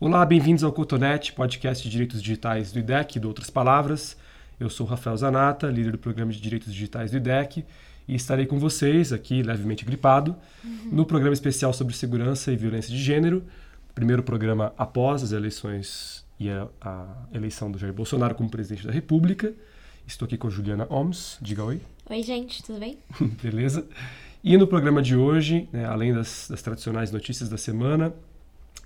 [0.00, 4.16] Olá, bem-vindos ao Cotonete, podcast de direitos digitais do IDEC e de outras palavras.
[4.60, 7.64] Eu sou Rafael Zanata, líder do programa de direitos digitais do IDEC,
[8.06, 10.90] e estarei com vocês aqui, levemente gripado, uhum.
[10.92, 13.42] no programa especial sobre segurança e violência de gênero,
[13.92, 18.92] primeiro programa após as eleições e a, a eleição do Jair Bolsonaro como presidente da
[18.92, 19.52] República.
[20.06, 21.38] Estou aqui com Juliana Oms.
[21.42, 21.80] Diga oi.
[22.08, 22.98] Oi, gente, tudo bem?
[23.42, 23.84] Beleza.
[24.44, 28.14] E no programa de hoje, né, além das, das tradicionais notícias da semana,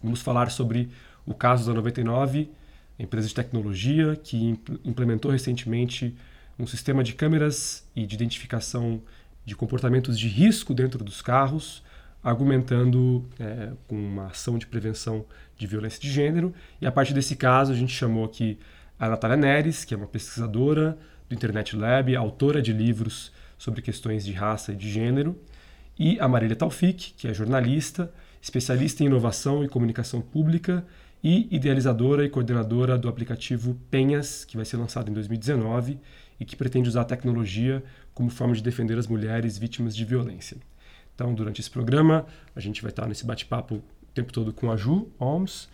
[0.02, 0.90] Vamos falar sobre
[1.24, 2.50] o caso da 99,
[2.98, 6.16] empresa de tecnologia que implementou recentemente
[6.58, 9.00] um sistema de câmeras e de identificação
[9.44, 11.82] de comportamentos de risco dentro dos carros,
[12.22, 15.24] argumentando é, com uma ação de prevenção
[15.56, 16.54] de violência de gênero.
[16.80, 18.58] E a partir desse caso, a gente chamou aqui
[18.98, 20.96] a Natália Neres, que é uma pesquisadora
[21.28, 25.40] do Internet Lab, autora de livros sobre questões de raça e de gênero,
[25.98, 30.84] e a Marília Taufik, que é jornalista especialista em inovação e comunicação pública
[31.22, 35.98] e idealizadora e coordenadora do aplicativo Penhas, que vai ser lançado em 2019
[36.40, 37.82] e que pretende usar a tecnologia
[38.12, 40.56] como forma de defender as mulheres vítimas de violência.
[41.14, 42.26] Então, durante esse programa,
[42.56, 43.82] a gente vai estar nesse bate-papo o
[44.12, 45.68] tempo todo com a Ju Holmes,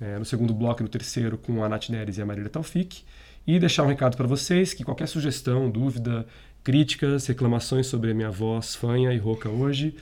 [0.00, 3.02] é, no segundo bloco e no terceiro com a Nath Neres e a Marília Taufik,
[3.46, 6.26] e deixar um recado para vocês que qualquer sugestão, dúvida,
[6.62, 9.94] críticas, reclamações sobre a minha voz fanha e rouca hoje,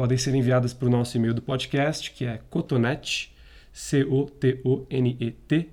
[0.00, 3.30] podem ser enviadas para o nosso e-mail do podcast, que é cotonet,
[3.70, 5.68] C-O-T-O-N-E-T,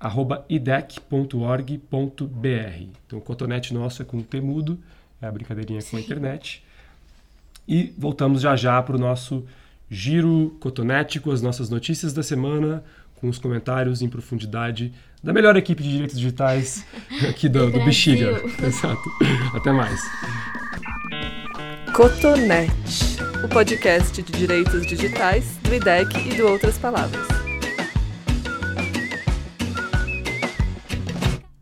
[0.00, 1.76] arroba idec.org.br.
[3.06, 4.78] Então, o cotonete nosso é com T mudo,
[5.20, 5.90] é a brincadeirinha Sim.
[5.90, 6.64] com a internet.
[7.68, 9.44] E voltamos já já para o nosso
[9.90, 12.82] giro cotonético, as nossas notícias da semana,
[13.16, 14.90] com os comentários em profundidade
[15.22, 16.82] da melhor equipe de direitos digitais
[17.28, 18.40] aqui do, do Bexiga.
[18.64, 19.02] Exato.
[19.54, 20.00] Até mais.
[21.92, 27.28] Cotonete o podcast de direitos digitais do IDEC e do Outras Palavras.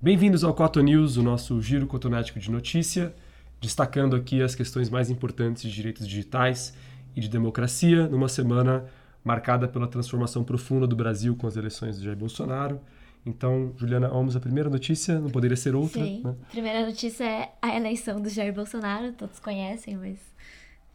[0.01, 3.13] Bem-vindos ao Coto News, o nosso giro cotonético de notícia,
[3.61, 6.73] destacando aqui as questões mais importantes de direitos digitais
[7.17, 8.85] e de democracia numa semana
[9.25, 12.81] marcada pela transformação profunda do Brasil com as eleições de Jair Bolsonaro.
[13.27, 16.05] Então, Juliana Holmes, a primeira notícia não poderia ser outra.
[16.05, 16.35] Sim, né?
[16.43, 20.32] a primeira notícia é a eleição do Jair Bolsonaro, todos conhecem, mas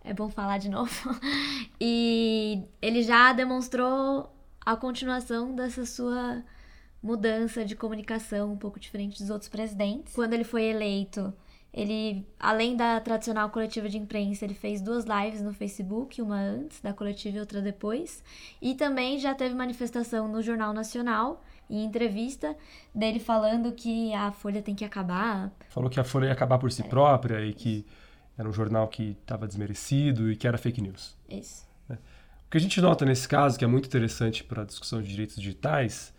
[0.08, 0.92] é bom falar de novo.
[1.80, 4.36] E ele já demonstrou
[4.66, 6.44] a continuação dessa sua
[7.04, 10.16] mudança de comunicação um pouco diferente dos outros presidentes.
[10.16, 11.32] Quando ele foi eleito,
[11.72, 16.82] ele, além da tradicional coletiva de imprensa, ele fez duas lives no Facebook, uma antes
[16.82, 18.24] da coletiva e outra depois.
[18.60, 22.56] E também já teve manifestação no Jornal Nacional, em entrevista,
[22.96, 25.52] dele falando que a Folha tem que acabar.
[25.70, 26.86] Falou que a Folha ia acabar por si é.
[26.86, 27.86] própria e que
[28.38, 31.18] era um jornal que estava desmerecido e que era fake news.
[31.28, 31.66] Isso.
[31.90, 31.98] Né?
[32.46, 35.10] O que a gente nota nesse caso, que é muito interessante para a discussão de
[35.10, 36.14] direitos digitais,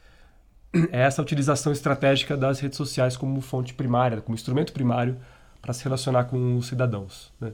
[0.90, 5.18] é essa utilização estratégica das redes sociais como fonte primária, como instrumento primário
[5.62, 7.32] para se relacionar com os cidadãos.
[7.40, 7.52] Né?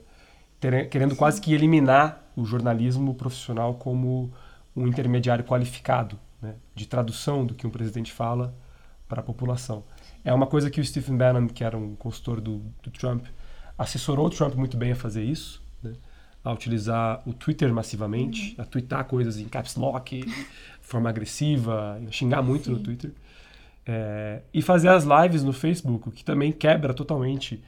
[0.91, 1.17] Querendo Sim.
[1.17, 4.33] quase que eliminar o jornalismo profissional como
[4.75, 6.55] um intermediário qualificado né?
[6.75, 8.55] de tradução do que um presidente fala
[9.07, 9.85] para a população.
[10.25, 13.27] É uma coisa que o Stephen Bannon, que era um consultor do, do Trump,
[13.77, 15.93] assessorou o Trump muito bem a fazer isso, né?
[16.45, 18.65] a utilizar o Twitter massivamente, uhum.
[18.65, 20.47] a twittar coisas em caps lock, de
[20.81, 22.73] forma agressiva, xingar muito Sim.
[22.73, 23.13] no Twitter.
[23.87, 27.63] É, e fazer as lives no Facebook, que também quebra totalmente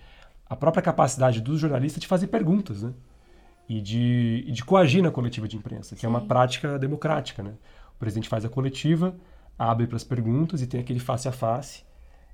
[0.48, 2.92] a própria capacidade do jornalista de fazer perguntas, né?
[3.68, 6.06] E de, e de coagir na coletiva de imprensa, que Sim.
[6.06, 7.54] é uma prática democrática, né?
[7.96, 9.16] O presidente faz a coletiva,
[9.58, 11.82] abre para as perguntas e tem aquele face a face,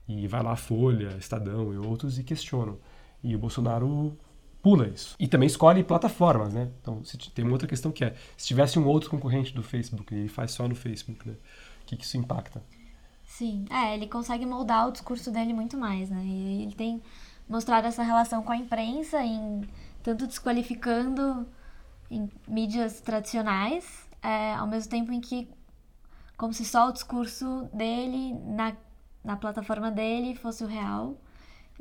[0.07, 2.79] e vai lá a Folha, Estadão e outros e questionam.
[3.23, 4.17] E o Bolsonaro
[4.63, 5.17] pula isso.
[5.19, 6.71] E também escolhe plataformas, né?
[6.81, 10.15] Então, se, tem uma outra questão que é, se tivesse um outro concorrente do Facebook,
[10.15, 11.35] ele faz só no Facebook, né?
[11.83, 12.63] O que, que isso impacta?
[13.25, 16.23] Sim, é, ele consegue moldar o discurso dele muito mais, né?
[16.25, 17.03] E ele tem
[17.49, 19.63] mostrado essa relação com a imprensa, em
[20.03, 21.47] tanto desqualificando
[22.11, 25.49] em mídias tradicionais, é, ao mesmo tempo em que,
[26.37, 28.77] como se só o discurso dele na,
[29.25, 31.17] na plataforma dele fosse o real.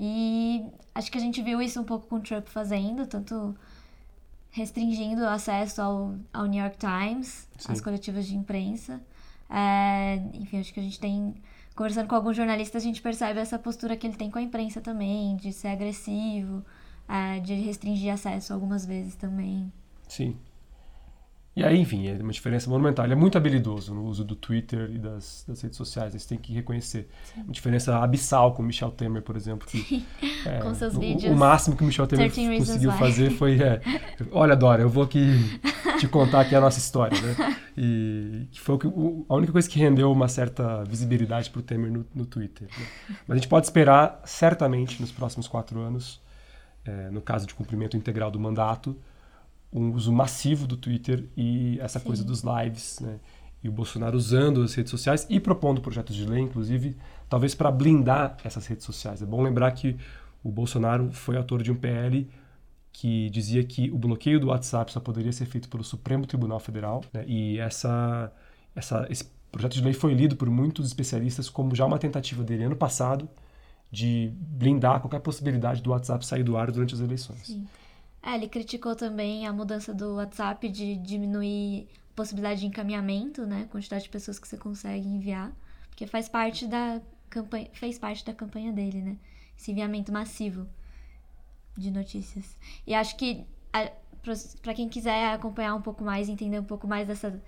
[0.03, 0.65] E
[0.95, 3.55] acho que a gente viu isso um pouco com o Trump fazendo, tanto
[4.49, 7.71] restringindo o acesso ao, ao New York Times, Sim.
[7.71, 8.99] às coletivas de imprensa.
[9.47, 11.35] É, enfim, acho que a gente tem.
[11.75, 14.81] Conversando com alguns jornalistas, a gente percebe essa postura que ele tem com a imprensa
[14.81, 16.65] também, de ser agressivo,
[17.07, 19.71] é, de restringir acesso algumas vezes também.
[20.07, 20.35] Sim.
[21.53, 23.05] E aí, enfim, é uma diferença monumental.
[23.05, 26.37] Ele é muito habilidoso no uso do Twitter e das, das redes sociais, você tem
[26.37, 27.09] que reconhecer.
[27.25, 27.41] Sim.
[27.41, 29.67] Uma diferença abissal com o Michel Temer, por exemplo.
[29.67, 30.05] Que,
[30.47, 31.33] é, com seus o, vídeos.
[31.33, 33.81] O máximo que o Michel Temer conseguiu fazer foi: é,
[34.31, 35.59] olha, Dora, eu vou aqui
[35.99, 37.57] te contar aqui a nossa história, né?
[37.77, 41.91] E que foi o, a única coisa que rendeu uma certa visibilidade para o Temer
[41.91, 42.69] no, no Twitter.
[42.69, 42.85] Né?
[43.27, 46.21] Mas a gente pode esperar, certamente, nos próximos quatro anos,
[46.85, 48.97] é, no caso de cumprimento integral do mandato,
[49.71, 52.05] um uso massivo do Twitter e essa Sim.
[52.05, 53.19] coisa dos lives, né?
[53.63, 56.97] E o Bolsonaro usando as redes sociais e propondo projetos de lei, inclusive,
[57.29, 59.21] talvez para blindar essas redes sociais.
[59.21, 59.95] É bom lembrar que
[60.43, 62.27] o Bolsonaro foi autor de um PL
[62.91, 67.03] que dizia que o bloqueio do WhatsApp só poderia ser feito pelo Supremo Tribunal Federal,
[67.13, 67.23] né?
[67.27, 68.31] e essa,
[68.75, 72.63] essa, esse projeto de lei foi lido por muitos especialistas como já uma tentativa dele
[72.63, 73.29] ano passado
[73.91, 77.47] de blindar qualquer possibilidade do WhatsApp sair do ar durante as eleições.
[77.47, 77.67] Sim.
[78.23, 83.63] É, ele criticou também a mudança do WhatsApp de diminuir a possibilidade de encaminhamento, né,
[83.63, 85.51] a quantidade de pessoas que você consegue enviar,
[85.89, 89.17] porque faz parte da campanha, fez parte da campanha dele, né,
[89.57, 90.67] esse enviamento massivo
[91.75, 92.57] de notícias.
[92.85, 93.43] E acho que
[94.61, 97.41] para quem quiser acompanhar um pouco mais, entender um pouco mais dessa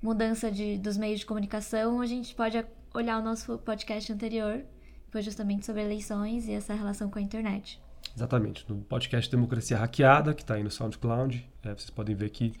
[0.00, 2.64] mudança de, dos meios de comunicação, a gente pode
[2.94, 4.58] olhar o nosso podcast anterior,
[5.06, 7.80] que foi justamente sobre eleições e essa relação com a internet.
[8.16, 8.64] Exatamente.
[8.66, 12.54] No podcast Democracia Hackeada, que está aí no SoundCloud, é, vocês podem ver que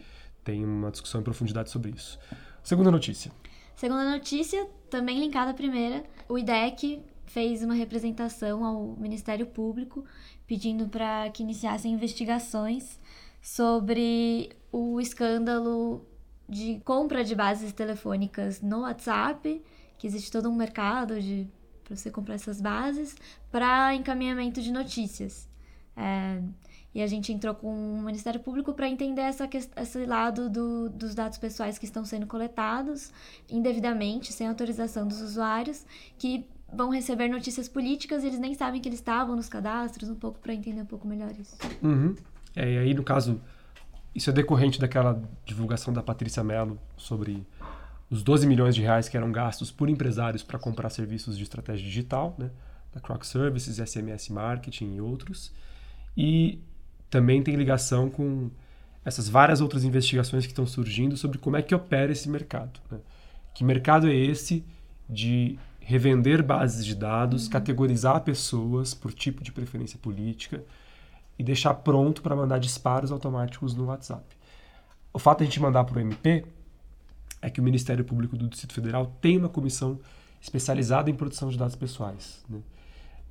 [0.44, 2.18] tem uma discussão em profundidade sobre isso.
[2.62, 3.32] Segunda notícia.
[3.74, 10.04] Segunda notícia, também linkada à primeira, o IDEC fez uma representação ao Ministério Público
[10.46, 13.00] pedindo para que iniciassem investigações
[13.40, 16.06] sobre o escândalo
[16.48, 19.62] de compra de bases telefônicas no WhatsApp,
[19.98, 21.48] que existe todo um mercado de
[21.86, 23.16] para você comprar essas bases,
[23.50, 25.48] para encaminhamento de notícias.
[25.96, 26.42] É,
[26.92, 31.14] e a gente entrou com o Ministério Público para entender essa, esse lado do, dos
[31.14, 33.12] dados pessoais que estão sendo coletados
[33.48, 35.86] indevidamente, sem autorização dos usuários,
[36.18, 40.16] que vão receber notícias políticas e eles nem sabem que eles estavam nos cadastros, um
[40.16, 41.56] pouco para entender um pouco melhor isso.
[41.82, 42.16] Uhum.
[42.54, 43.40] É, e aí, no caso,
[44.14, 47.46] isso é decorrente daquela divulgação da Patrícia Mello sobre
[48.10, 51.84] os 12 milhões de reais que eram gastos por empresários para comprar serviços de estratégia
[51.84, 52.50] digital, né?
[52.94, 55.52] da Croc Services, SMS Marketing e outros.
[56.16, 56.60] E
[57.10, 58.50] também tem ligação com
[59.04, 62.80] essas várias outras investigações que estão surgindo sobre como é que opera esse mercado.
[62.90, 62.98] Né?
[63.54, 64.64] Que mercado é esse
[65.08, 67.50] de revender bases de dados, uhum.
[67.50, 70.64] categorizar pessoas por tipo de preferência política
[71.38, 74.24] e deixar pronto para mandar disparos automáticos no WhatsApp.
[75.12, 76.44] O fato de a gente mandar para o MP
[77.40, 80.00] é que o Ministério Público do Distrito Federal tem uma comissão
[80.40, 82.44] especializada em produção de dados pessoais.
[82.48, 82.60] Né?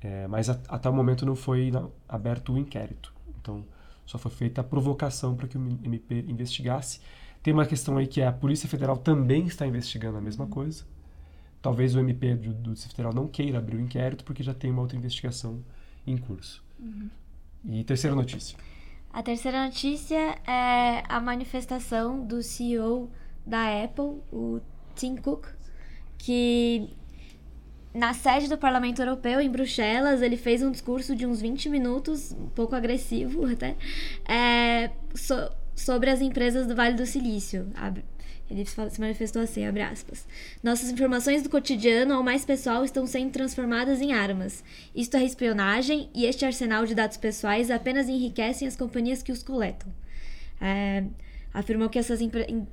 [0.00, 1.70] É, mas a, até o momento não foi
[2.08, 3.12] aberto o inquérito.
[3.40, 3.64] Então,
[4.04, 7.00] só foi feita a provocação para que o MP investigasse.
[7.42, 10.50] Tem uma questão aí que é a Polícia Federal também está investigando a mesma uhum.
[10.50, 10.84] coisa.
[11.60, 14.70] Talvez o MP do, do Distrito Federal não queira abrir o inquérito porque já tem
[14.70, 15.64] uma outra investigação
[16.06, 16.62] em curso.
[16.78, 17.10] Uhum.
[17.64, 18.56] E terceira notícia.
[19.12, 23.10] A terceira notícia é a manifestação do CEO
[23.46, 24.60] da Apple, o
[24.94, 25.46] Tim Cook,
[26.18, 26.88] que
[27.94, 32.32] na sede do Parlamento Europeu, em Bruxelas, ele fez um discurso de uns 20 minutos,
[32.32, 33.76] um pouco agressivo até,
[34.28, 35.34] é, so,
[35.74, 37.66] sobre as empresas do Vale do Silício.
[38.50, 40.26] Ele se manifestou assim, abre aspas.
[40.62, 44.62] Nossas informações do cotidiano ao mais pessoal estão sendo transformadas em armas.
[44.94, 49.42] Isto é espionagem e este arsenal de dados pessoais apenas enriquecem as companhias que os
[49.42, 49.92] coletam.
[50.60, 51.04] É,
[51.56, 52.20] afirmou que essas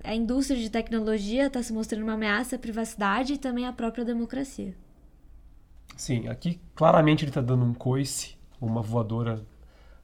[0.04, 4.04] a indústria de tecnologia está se mostrando uma ameaça à privacidade e também à própria
[4.04, 4.76] democracia.
[5.96, 9.42] Sim, aqui claramente ele está dando um coice, uma voadora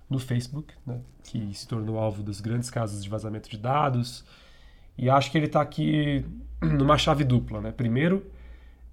[0.10, 4.24] no Facebook, né, que se tornou alvo dos grandes casos de vazamento de dados,
[4.98, 6.26] e acho que ele está aqui
[6.64, 7.60] numa chave dupla.
[7.60, 7.74] Né?
[7.74, 8.26] Primeiro,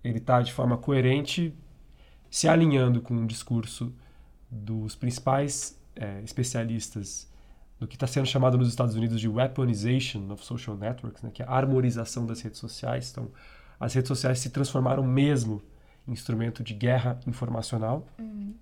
[0.02, 1.54] ele está de forma coerente
[2.28, 3.94] se alinhando com o discurso
[4.50, 7.30] dos principais é, especialistas
[7.78, 11.30] do que está sendo chamado nos Estados Unidos de weaponization of social networks, né?
[11.32, 13.10] que é a armorização das redes sociais.
[13.10, 13.30] Então,
[13.78, 15.62] as redes sociais se transformaram mesmo
[16.08, 18.06] em instrumento de guerra informacional.
[18.18, 18.54] Uhum.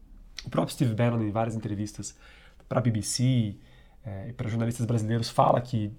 [0.44, 2.16] O próprio Steve Bannon, em várias entrevistas
[2.68, 3.56] para a BBC
[4.04, 5.92] é, e para jornalistas brasileiros, fala que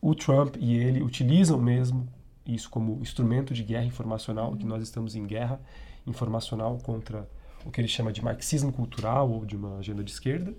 [0.00, 2.08] o Trump e ele utilizam mesmo
[2.44, 5.60] isso como instrumento de guerra informacional, que nós estamos em guerra
[6.06, 7.28] informacional contra
[7.64, 10.54] o que ele chama de marxismo cultural ou de uma agenda de esquerda.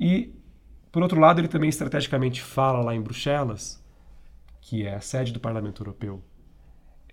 [0.00, 0.34] E,
[0.92, 3.82] por outro lado, ele também estrategicamente fala lá em Bruxelas,
[4.60, 6.22] que é a sede do Parlamento Europeu,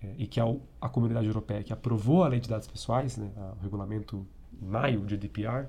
[0.02, 0.44] é, e que é
[0.80, 4.26] a comunidade europeia que aprovou a lei de dados pessoais, né, o regulamento
[4.60, 5.66] maio, o GDPR,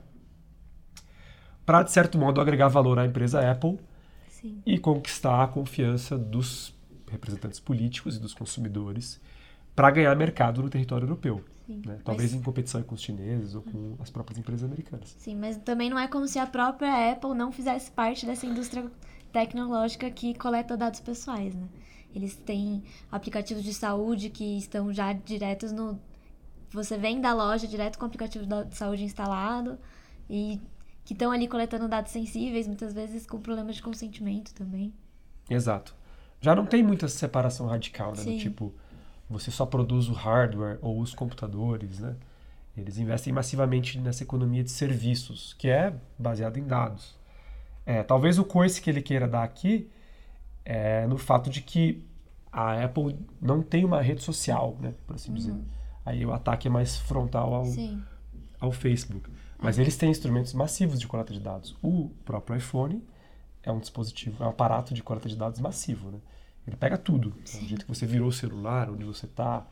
[1.65, 3.79] para, de certo modo, agregar valor à empresa Apple
[4.27, 4.61] Sim.
[4.65, 6.75] e conquistar a confiança dos
[7.09, 9.21] representantes políticos e dos consumidores
[9.75, 11.43] para ganhar mercado no território europeu.
[11.85, 11.99] Né?
[12.03, 12.41] Talvez mas...
[12.41, 15.15] em competição com os chineses ou com as próprias empresas americanas.
[15.17, 18.91] Sim, mas também não é como se a própria Apple não fizesse parte dessa indústria
[19.31, 21.67] tecnológica que coleta dados pessoais, né?
[22.13, 25.99] Eles têm aplicativos de saúde que estão já diretos no.
[26.71, 29.77] Você vem da loja direto com o aplicativo de saúde instalado
[30.29, 30.59] e
[31.03, 34.93] que estão ali coletando dados sensíveis, muitas vezes com problemas de consentimento também.
[35.49, 35.95] Exato.
[36.39, 38.17] Já não tem muita separação radical, né?
[38.17, 38.35] Sim.
[38.35, 38.73] Do tipo,
[39.31, 42.15] você só produz o hardware ou os computadores, né?
[42.75, 47.15] Eles investem massivamente nessa economia de serviços, que é baseada em dados.
[47.85, 49.89] É, talvez o coice que ele queira dar aqui
[50.63, 52.03] é no fato de que
[52.51, 55.55] a Apple não tem uma rede social, né, por assim dizer.
[56.05, 58.01] Aí o ataque é mais frontal ao, Sim.
[58.59, 59.29] ao Facebook.
[59.61, 61.75] Mas eles têm instrumentos massivos de coleta de dados.
[61.81, 63.03] O próprio iPhone
[63.63, 66.19] é um dispositivo, é um aparato de coleta de dados massivo, né?
[66.67, 67.59] Ele pega tudo, né?
[67.59, 69.65] do jeito que você virou o celular, onde você está,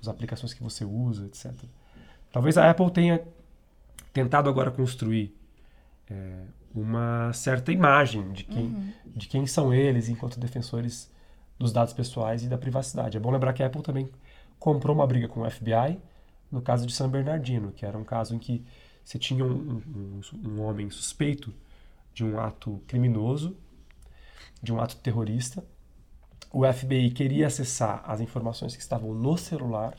[0.00, 1.52] as aplicações que você usa, etc.
[2.32, 3.22] Talvez a Apple tenha
[4.12, 5.34] tentado agora construir
[6.08, 6.42] é,
[6.74, 11.10] uma certa imagem de quem, de quem são eles enquanto defensores
[11.58, 13.16] dos dados pessoais e da privacidade.
[13.16, 14.08] É bom lembrar que a Apple também
[14.58, 15.98] comprou uma briga com o FBI
[16.50, 18.64] no caso de San Bernardino, que era um caso em que
[19.04, 21.52] você tinha um, um, um homem suspeito
[22.12, 23.56] de um ato criminoso,
[24.62, 25.64] de um ato terrorista.
[26.52, 29.96] O FBI queria acessar as informações que estavam no celular.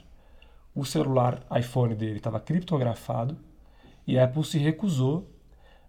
[0.76, 3.38] O celular iPhone dele estava criptografado
[4.06, 5.30] e a Apple se recusou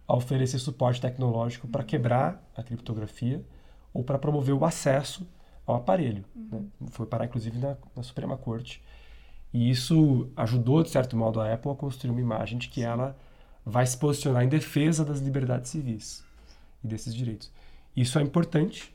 [0.06, 3.44] a oferecer suporte tecnológico para quebrar a criptografia
[3.92, 5.26] ou para promover o acesso
[5.66, 6.24] ao aparelho.
[6.34, 6.62] Né?
[6.90, 8.82] Foi parar, inclusive, na, na Suprema Corte.
[9.52, 13.16] E isso ajudou, de certo modo, a Apple a construir uma imagem de que ela
[13.64, 16.24] vai se posicionar em defesa das liberdades civis
[16.82, 17.50] e desses direitos.
[17.94, 18.94] Isso é importante,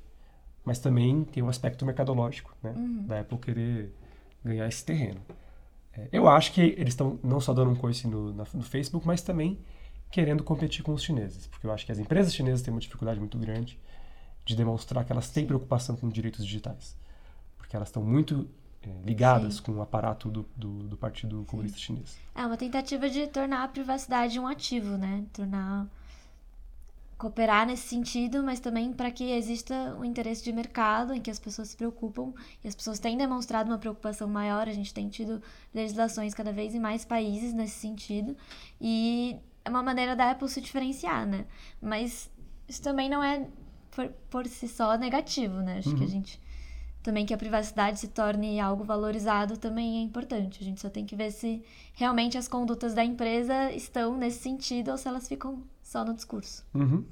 [0.67, 2.73] mas também tem um aspecto mercadológico, né?
[3.07, 3.93] Da Apple querer
[4.43, 5.21] ganhar esse terreno.
[5.93, 9.07] É, eu acho que eles estão não só dando um coice no, na- no Facebook,
[9.07, 9.57] mas também
[10.11, 13.17] querendo competir com os chineses, porque eu acho que as empresas chinesas têm uma dificuldade
[13.19, 13.79] muito grande
[14.45, 16.97] de demonstrar que elas têm preocupação com direitos digitais,
[17.57, 18.47] porque elas estão muito
[18.83, 19.63] é, ligadas Sim.
[19.63, 22.17] com o aparato do, do, do Partido Comunista Chinês.
[22.35, 25.23] É uma tentativa de tornar a privacidade um ativo, né?
[25.33, 25.87] Tornar
[27.17, 31.39] cooperar nesse sentido, mas também para que exista um interesse de mercado em que as
[31.39, 32.31] pessoas se preocupam
[32.63, 34.67] e as pessoas têm demonstrado uma preocupação maior.
[34.67, 35.41] A gente tem tido
[35.73, 38.37] legislações cada vez em mais países nesse sentido
[38.79, 41.45] e é uma maneira da Apple se diferenciar, né?
[41.81, 42.29] Mas
[42.67, 43.47] isso também não é
[43.89, 45.79] por, por si só negativo, né?
[45.79, 46.39] Acho que a gente
[47.01, 50.61] também que a privacidade se torne algo valorizado também é importante.
[50.61, 54.91] A gente só tem que ver se realmente as condutas da empresa estão nesse sentido
[54.91, 56.65] ou se elas ficam só no discurso.
[56.73, 57.05] Uhum.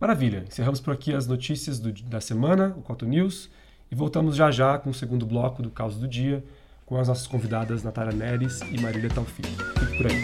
[0.00, 0.44] Maravilha.
[0.48, 3.50] Encerramos por aqui as notícias do- da semana, o Coto News,
[3.90, 6.42] e voltamos já já com o segundo bloco do Caos do Dia,
[6.86, 9.46] com as nossas convidadas Natália Neres e Marília Taufik.
[9.48, 10.20] Fique por aí.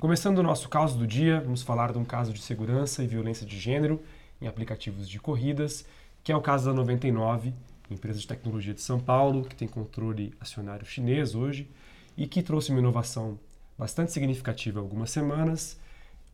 [0.00, 3.44] Começando o nosso caos do dia, vamos falar de um caso de segurança e violência
[3.46, 4.00] de gênero
[4.40, 5.84] em aplicativos de corridas,
[6.22, 7.52] que é o caso da 99,
[7.90, 11.68] empresa de tecnologia de São Paulo, que tem controle acionário chinês hoje
[12.16, 13.38] e que trouxe uma inovação
[13.78, 15.78] bastante significativa há algumas semanas,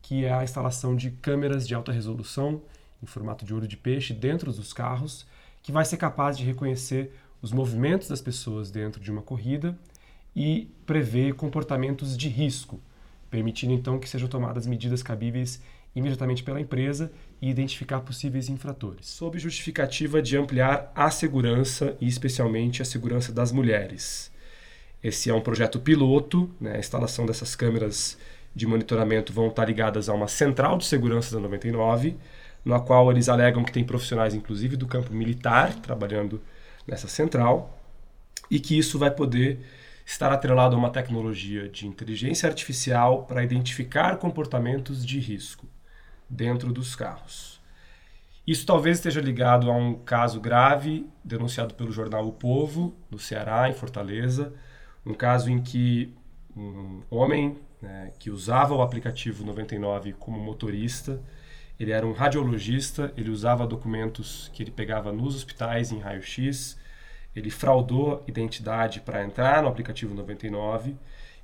[0.01, 2.61] que é a instalação de câmeras de alta resolução
[3.01, 5.25] em formato de olho de peixe dentro dos carros,
[5.61, 9.77] que vai ser capaz de reconhecer os movimentos das pessoas dentro de uma corrida
[10.35, 12.79] e prever comportamentos de risco,
[13.29, 15.61] permitindo então que sejam tomadas medidas cabíveis
[15.95, 17.11] imediatamente pela empresa
[17.41, 19.07] e identificar possíveis infratores.
[19.07, 24.31] Sob justificativa de ampliar a segurança e especialmente a segurança das mulheres.
[25.03, 26.75] Esse é um projeto piloto, né?
[26.75, 28.17] a instalação dessas câmeras
[28.55, 32.15] de monitoramento vão estar ligadas a uma central de segurança da 99,
[32.63, 36.41] na qual eles alegam que tem profissionais, inclusive do campo militar, trabalhando
[36.87, 37.77] nessa central,
[38.49, 39.59] e que isso vai poder
[40.05, 45.67] estar atrelado a uma tecnologia de inteligência artificial para identificar comportamentos de risco
[46.29, 47.61] dentro dos carros.
[48.45, 53.67] Isso talvez esteja ligado a um caso grave denunciado pelo jornal O Povo, no Ceará,
[53.69, 54.53] em Fortaleza,
[55.05, 56.13] um caso em que
[56.55, 61.21] um homem né, que usava o aplicativo 99 como motorista,
[61.79, 66.77] ele era um radiologista, ele usava documentos que ele pegava nos hospitais em raio-x,
[67.35, 70.95] ele fraudou identidade para entrar no aplicativo 99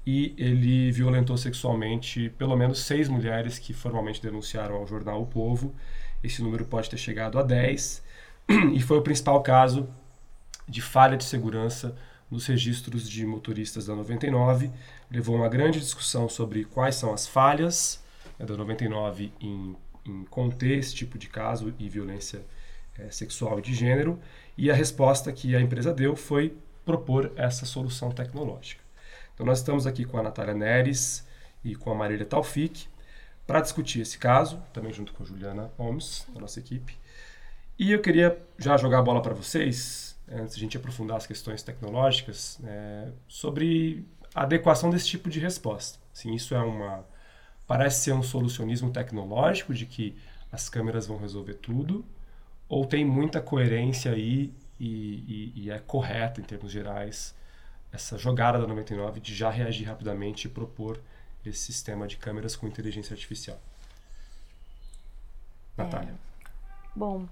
[0.06, 5.74] e ele violentou sexualmente pelo menos seis mulheres que formalmente denunciaram ao jornal O Povo.
[6.24, 8.04] Esse número pode ter chegado a 10
[8.74, 9.88] e foi o principal caso
[10.68, 11.96] de falha de segurança
[12.30, 14.72] nos registros de motoristas da 99.
[15.10, 18.04] Levou uma grande discussão sobre quais são as falhas
[18.40, 22.42] né, da 99 em, em conter esse tipo de caso e violência
[22.98, 24.20] eh, sexual e de gênero.
[24.58, 26.56] E a resposta que a empresa deu foi
[26.86, 28.81] propor essa solução tecnológica.
[29.42, 31.28] Então nós estamos aqui com a Natália Neres
[31.64, 32.86] e com a Marília Taufik
[33.48, 36.96] para discutir esse caso, também junto com a Juliana Holmes, da nossa equipe.
[37.80, 41.26] E eu queria já jogar a bola para vocês, antes de a gente aprofundar as
[41.26, 44.06] questões tecnológicas, é, sobre
[44.36, 45.98] a adequação desse tipo de resposta.
[46.14, 47.04] Assim, isso é uma
[47.66, 50.16] parece ser um solucionismo tecnológico de que
[50.52, 52.06] as câmeras vão resolver tudo,
[52.70, 57.34] ou tem muita coerência aí e, e, e é correto em termos gerais
[57.92, 61.00] essa jogada da 99 de já reagir rapidamente e propor
[61.46, 63.60] esse sistema de câmeras com inteligência artificial.
[65.76, 66.12] Natália.
[66.12, 66.48] É,
[66.96, 67.26] bom,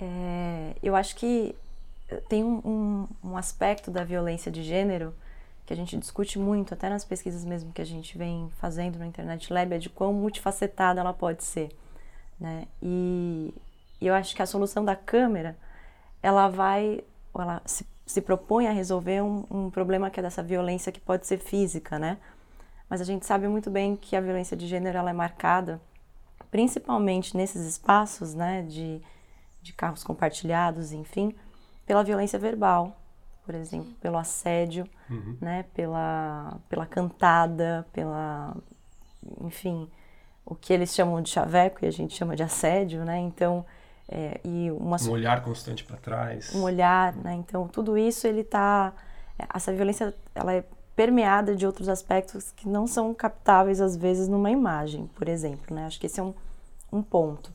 [0.00, 1.54] é, eu acho que
[2.28, 5.14] tem um, um, um, aspecto da violência de gênero
[5.66, 9.04] que a gente discute muito, até nas pesquisas mesmo que a gente vem fazendo no
[9.04, 11.70] Internet Lab, é de quão multifacetada ela pode ser.
[12.38, 12.66] Né?
[12.82, 13.54] E,
[14.00, 15.56] e eu acho que a solução da câmera,
[16.22, 17.02] ela vai,
[17.34, 21.26] ela se, se propõe a resolver um, um problema que é dessa violência que pode
[21.26, 22.18] ser física, né?
[22.88, 25.80] Mas a gente sabe muito bem que a violência de gênero ela é marcada
[26.54, 29.02] principalmente nesses espaços, né, de,
[29.60, 31.34] de carros compartilhados, enfim,
[31.84, 32.96] pela violência verbal,
[33.44, 35.36] por exemplo, pelo assédio, uhum.
[35.40, 38.56] né, pela, pela cantada, pela,
[39.40, 39.90] enfim,
[40.46, 43.18] o que eles chamam de chaveco e a gente chama de assédio, né?
[43.18, 43.66] Então,
[44.08, 46.54] é, e uma, um olhar constante para trás.
[46.54, 47.34] Um olhar, né?
[47.34, 48.92] Então, tudo isso ele tá,
[49.52, 54.50] essa violência, ela é permeada de outros aspectos que não são captáveis às vezes numa
[54.50, 55.74] imagem, por exemplo.
[55.74, 55.86] Né?
[55.86, 56.34] Acho que esse é um,
[56.92, 57.52] um ponto.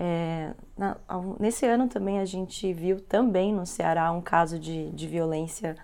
[0.00, 0.96] É, na,
[1.40, 5.76] nesse ano também a gente viu também no Ceará um caso de, de violência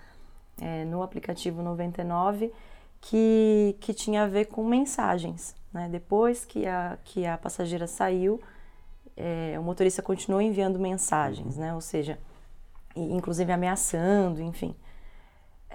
[0.61, 2.49] é, no aplicativo 99
[3.01, 5.53] que, que tinha a ver com mensagens.
[5.73, 5.89] Né?
[5.91, 8.41] Depois que a, que a passageira saiu,
[9.17, 11.73] é, o motorista continuou enviando mensagens, né?
[11.73, 12.19] ou seja,
[12.95, 14.75] inclusive ameaçando, enfim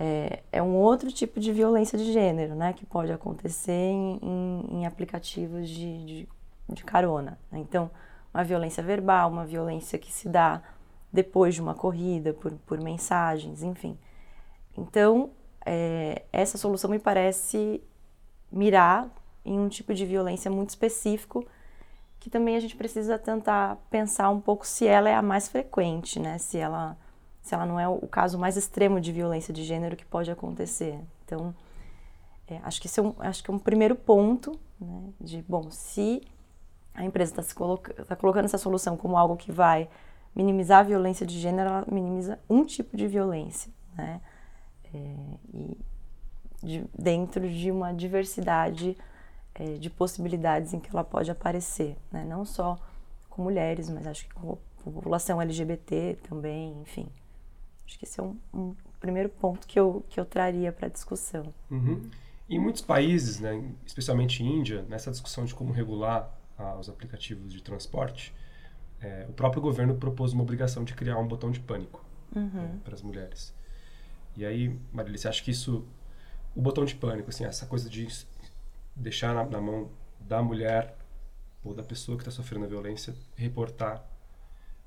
[0.01, 4.79] é, é, um outro tipo de violência de gênero, né, que pode acontecer em, em,
[4.79, 6.29] em aplicativos de, de,
[6.71, 7.39] de carona.
[7.53, 7.59] Né?
[7.59, 7.91] Então,
[8.33, 10.63] uma violência verbal, uma violência que se dá
[11.13, 13.99] depois de uma corrida, por, por mensagens, enfim.
[14.79, 15.33] Então,
[15.67, 17.83] é, essa solução me parece
[18.51, 19.07] mirar
[19.45, 21.47] em um tipo de violência muito específico
[22.21, 26.21] que também a gente precisa tentar pensar um pouco se ela é a mais frequente,
[26.21, 26.39] né?
[26.39, 26.97] Se ela
[27.41, 31.01] se ela não é o caso mais extremo de violência de gênero que pode acontecer.
[31.25, 31.55] Então,
[32.47, 35.71] é, acho que esse é um, acho que é um primeiro ponto, né, de, bom,
[35.71, 36.21] se
[36.95, 39.89] a empresa está coloca, tá colocando essa solução como algo que vai
[40.35, 44.21] minimizar a violência de gênero, ela minimiza um tipo de violência, né,
[44.93, 45.15] é,
[45.55, 45.79] e
[46.63, 48.99] de, dentro de uma diversidade
[49.61, 52.79] é, de possibilidades em que ela pode aparecer, né, não só
[53.29, 57.07] com mulheres, mas acho que com a população LGBT também, enfim.
[57.87, 60.89] Acho que esse é um, um primeiro ponto que eu, que eu traria para a
[60.89, 61.53] discussão.
[61.71, 62.09] Uhum.
[62.49, 67.63] Em muitos países, né, especialmente Índia, nessa discussão de como regular ah, os aplicativos de
[67.63, 68.35] transporte,
[68.99, 72.03] é, o próprio governo propôs uma obrigação de criar um botão de pânico
[72.35, 72.49] uhum.
[72.49, 73.55] né, para as mulheres.
[74.35, 75.87] E aí, Marília, você acha que isso,
[76.57, 78.07] o botão de pânico, assim, essa coisa de
[78.95, 80.97] deixar na, na mão da mulher
[81.65, 84.05] ou da pessoa que está sofrendo a violência reportar,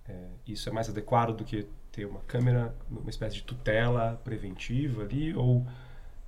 [0.08, 5.04] é, isso é mais adequado do que ter uma câmera, uma espécie de tutela preventiva
[5.04, 5.66] ali, ou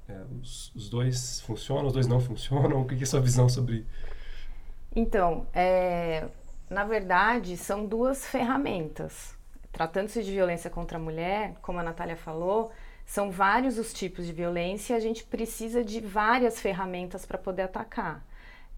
[0.08, 2.82] é, os, os, dois funcionam, os dois não funcionam?
[2.82, 3.86] O que é a sua visão sobre...
[4.96, 6.28] Então, é,
[6.70, 9.36] na verdade, são duas ferramentas.
[9.72, 12.72] Tratando-se de violência contra a mulher, como a Natália falou,
[13.06, 17.64] são vários os tipos de violência e a gente precisa de várias ferramentas para poder
[17.64, 18.26] atacar.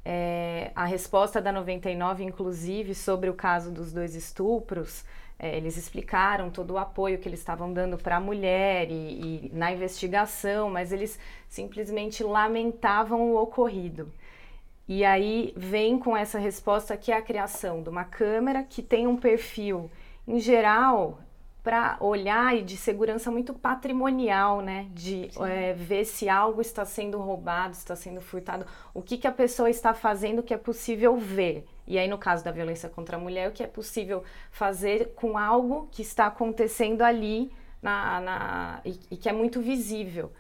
[0.04, 5.04] É, a resposta da 99, inclusive, sobre o caso dos dois estupros,
[5.40, 9.52] é, eles explicaram todo o apoio que eles estavam dando para a mulher e, e,
[9.54, 14.12] na investigação, mas eles simplesmente lamentavam o ocorrido.
[14.88, 19.06] E aí vem com essa resposta que é a criação de uma câmera que tem
[19.06, 19.92] um perfil,
[20.28, 21.20] em geral,
[21.68, 24.88] para olhar e de segurança muito patrimonial, né?
[24.94, 29.34] De é, ver se algo está sendo roubado, está sendo furtado, o que, que a
[29.34, 31.66] pessoa está fazendo que é possível ver.
[31.86, 35.38] E aí, no caso da violência contra a mulher, o que é possível fazer com
[35.38, 37.52] algo que está acontecendo ali
[37.82, 40.32] na, na e, e que é muito visível.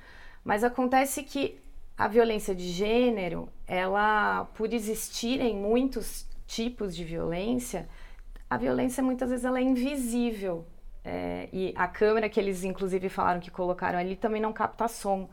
[0.45, 1.59] Mas acontece que
[1.97, 7.85] a violência de gênero, ela, por existir em muitos tipos de violência,
[8.49, 10.65] a violência muitas vezes ela é invisível
[11.07, 15.29] é, e a câmera que eles inclusive falaram que colocaram ali também não capta som.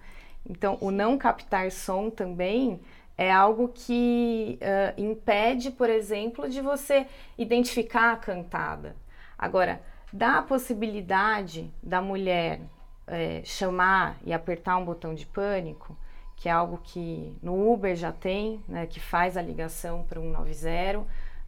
[0.49, 2.81] Então, o não captar som também
[3.19, 7.07] é algo que uh, impede, por exemplo, de você
[7.37, 8.95] identificar a cantada.
[9.37, 9.83] Agora,
[10.13, 12.61] dá a possibilidade da mulher
[13.07, 15.97] é, chamar e apertar um botão de pânico,
[16.37, 20.23] que é algo que no Uber já tem, né, que faz a ligação para o
[20.23, 21.05] 190.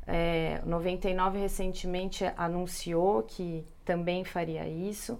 [0.08, 5.18] É, 99 recentemente anunciou que também faria isso.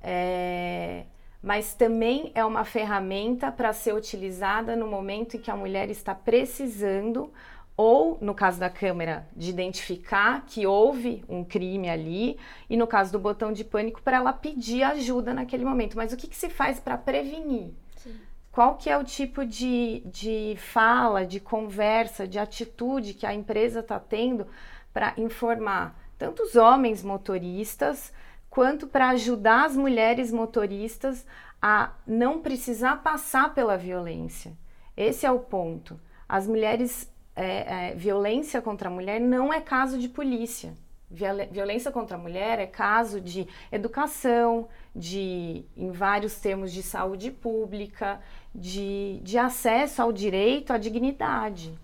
[0.00, 1.04] É,
[1.42, 6.14] mas também é uma ferramenta para ser utilizada no momento em que a mulher está
[6.14, 7.30] precisando,
[7.76, 12.38] ou no caso da câmera, de identificar que houve um crime ali,
[12.70, 15.96] e no caso do botão de pânico, para ela pedir ajuda naquele momento.
[15.96, 17.74] Mas o que, que se faz para prevenir?
[17.96, 18.14] Sim.
[18.52, 23.80] Qual que é o tipo de, de fala, de conversa, de atitude que a empresa
[23.80, 24.46] está tendo
[24.94, 28.12] para informar tanto os homens motoristas
[28.48, 31.26] quanto para ajudar as mulheres motoristas
[31.60, 34.52] a não precisar passar pela violência.
[34.96, 35.98] Esse é o ponto.
[36.28, 40.72] As mulheres, é, é, violência contra a mulher não é caso de polícia.
[41.10, 48.20] Violência contra a mulher é caso de educação, de, em vários termos, de saúde pública,
[48.54, 51.76] de, de acesso ao direito à dignidade.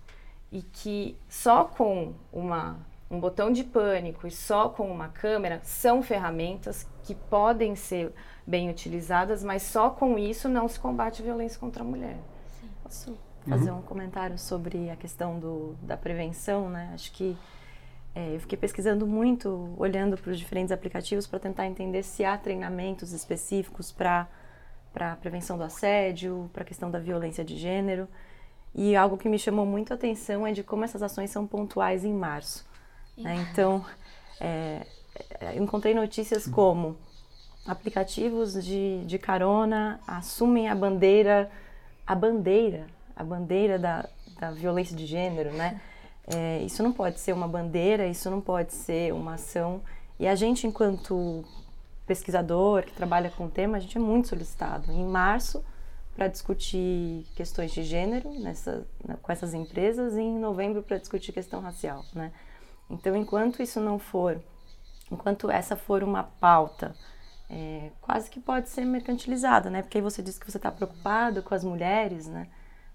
[0.53, 2.79] E que só com uma
[3.11, 8.12] um botão de pânico e só com uma câmera são ferramentas que podem ser
[8.46, 12.18] bem utilizadas, mas só com isso não se combate violência contra a mulher.
[12.61, 12.68] Sim.
[12.83, 13.18] Posso
[13.49, 13.79] fazer uhum.
[13.79, 16.90] um comentário sobre a questão do, da prevenção, né?
[16.94, 17.37] Acho que
[18.14, 22.37] é, eu fiquei pesquisando muito, olhando para os diferentes aplicativos para tentar entender se há
[22.37, 24.29] treinamentos específicos para
[24.92, 28.09] para prevenção do assédio, para a questão da violência de gênero.
[28.75, 32.05] E algo que me chamou muito a atenção é de como essas ações são pontuais
[32.05, 32.68] em março.
[33.21, 33.47] Né?
[33.51, 33.85] Então,
[34.41, 34.87] é,
[35.41, 36.97] é, encontrei notícias como
[37.67, 41.51] aplicativos de, de carona assumem a bandeira,
[42.07, 45.81] a bandeira, a bandeira da, da violência de gênero, né?
[46.27, 49.83] É, isso não pode ser uma bandeira, isso não pode ser uma ação.
[50.19, 51.45] E a gente, enquanto
[52.07, 54.91] pesquisador que trabalha com o tema, a gente é muito solicitado.
[54.93, 55.65] Em março,
[56.15, 58.87] para discutir questões de gênero nessa,
[59.23, 62.33] com essas empresas, e em novembro, para discutir questão racial, né?
[62.90, 64.42] Então, enquanto isso não for,
[65.11, 66.94] enquanto essa for uma pauta,
[67.48, 69.83] é, quase que pode ser mercantilizada, né?
[69.83, 72.48] Porque aí você diz que você está preocupado com as mulheres, né?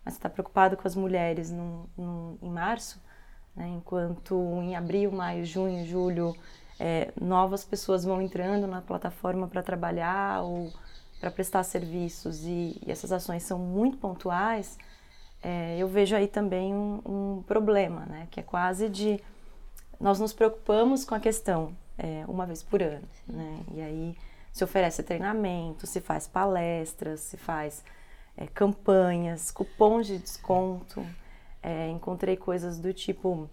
[0.04, 3.02] Mas você está preocupado com as mulheres no, no, em março,
[3.56, 3.68] né?
[3.70, 6.36] enquanto em abril, maio, junho, julho,
[6.80, 10.72] é, novas pessoas vão entrando na plataforma para trabalhar ou
[11.20, 14.78] para prestar serviços e, e, essas ações são muito pontuais,
[15.42, 18.28] é, eu vejo aí também um, um problema, né?
[18.30, 19.20] Que é quase de
[20.00, 23.60] nós nos preocupamos com a questão é, uma vez por ano, né?
[23.74, 24.18] E aí
[24.52, 27.84] se oferece treinamento, se faz palestras, se faz
[28.38, 31.06] é, campanhas, cupons de desconto.
[31.62, 33.50] É, encontrei coisas do tipo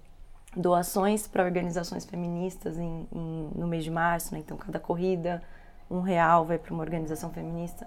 [0.54, 4.40] doações para organizações feministas em, em, no mês de março, né?
[4.40, 5.42] Então cada corrida
[5.90, 7.86] um real vai para uma organização feminista.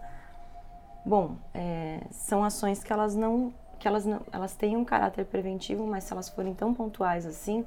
[1.05, 5.85] Bom, é, são ações que elas não que elas não elas têm um caráter preventivo,
[5.85, 7.65] mas se elas forem tão pontuais assim,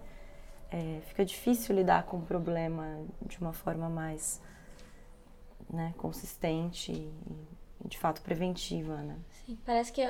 [0.70, 4.40] é, fica difícil lidar com o problema de uma forma mais
[5.70, 7.12] né, consistente e,
[7.84, 9.16] de fato, preventiva, né?
[9.44, 10.06] Sim, parece que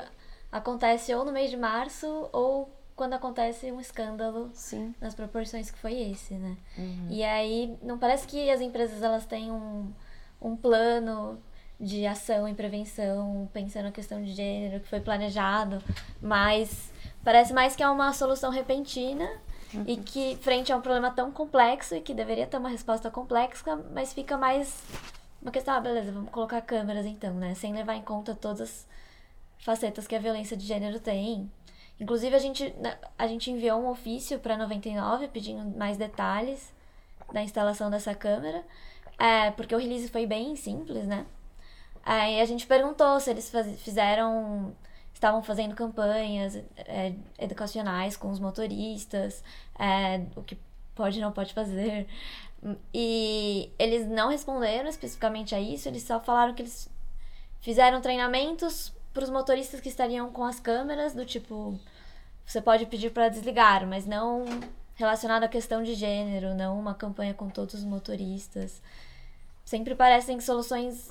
[0.50, 4.92] acontece ou no mês de março ou quando acontece um escândalo Sim.
[5.00, 6.56] nas proporções que foi esse, né?
[6.76, 7.06] Uhum.
[7.10, 9.92] E aí, não parece que as empresas elas têm um,
[10.40, 11.40] um plano
[11.80, 15.80] de ação e prevenção, pensando na questão de gênero que foi planejado,
[16.20, 16.92] mas
[17.22, 19.30] parece mais que é uma solução repentina
[19.74, 19.84] Uhum.
[19.86, 23.76] E que, frente a um problema tão complexo e que deveria ter uma resposta complexa,
[23.92, 24.82] mas fica mais
[25.40, 27.54] uma questão, ah, beleza, vamos colocar câmeras então, né?
[27.54, 28.88] Sem levar em conta todas as
[29.60, 31.50] facetas que a violência de gênero tem.
[32.00, 32.74] Inclusive, a gente,
[33.18, 36.72] a gente enviou um ofício para 99 pedindo mais detalhes
[37.32, 38.64] da instalação dessa câmera,
[39.18, 41.26] é, porque o release foi bem simples, né?
[42.04, 44.74] Aí a gente perguntou se eles faz, fizeram
[45.18, 49.42] estavam fazendo campanhas é, educacionais com os motoristas,
[49.76, 50.56] é, o que
[50.94, 52.06] pode e não pode fazer.
[52.94, 56.88] E eles não responderam especificamente a isso, eles só falaram que eles
[57.60, 61.78] fizeram treinamentos para os motoristas que estariam com as câmeras, do tipo,
[62.46, 64.44] você pode pedir para desligar, mas não
[64.94, 68.80] relacionado à questão de gênero, não uma campanha com todos os motoristas.
[69.64, 71.10] Sempre parecem soluções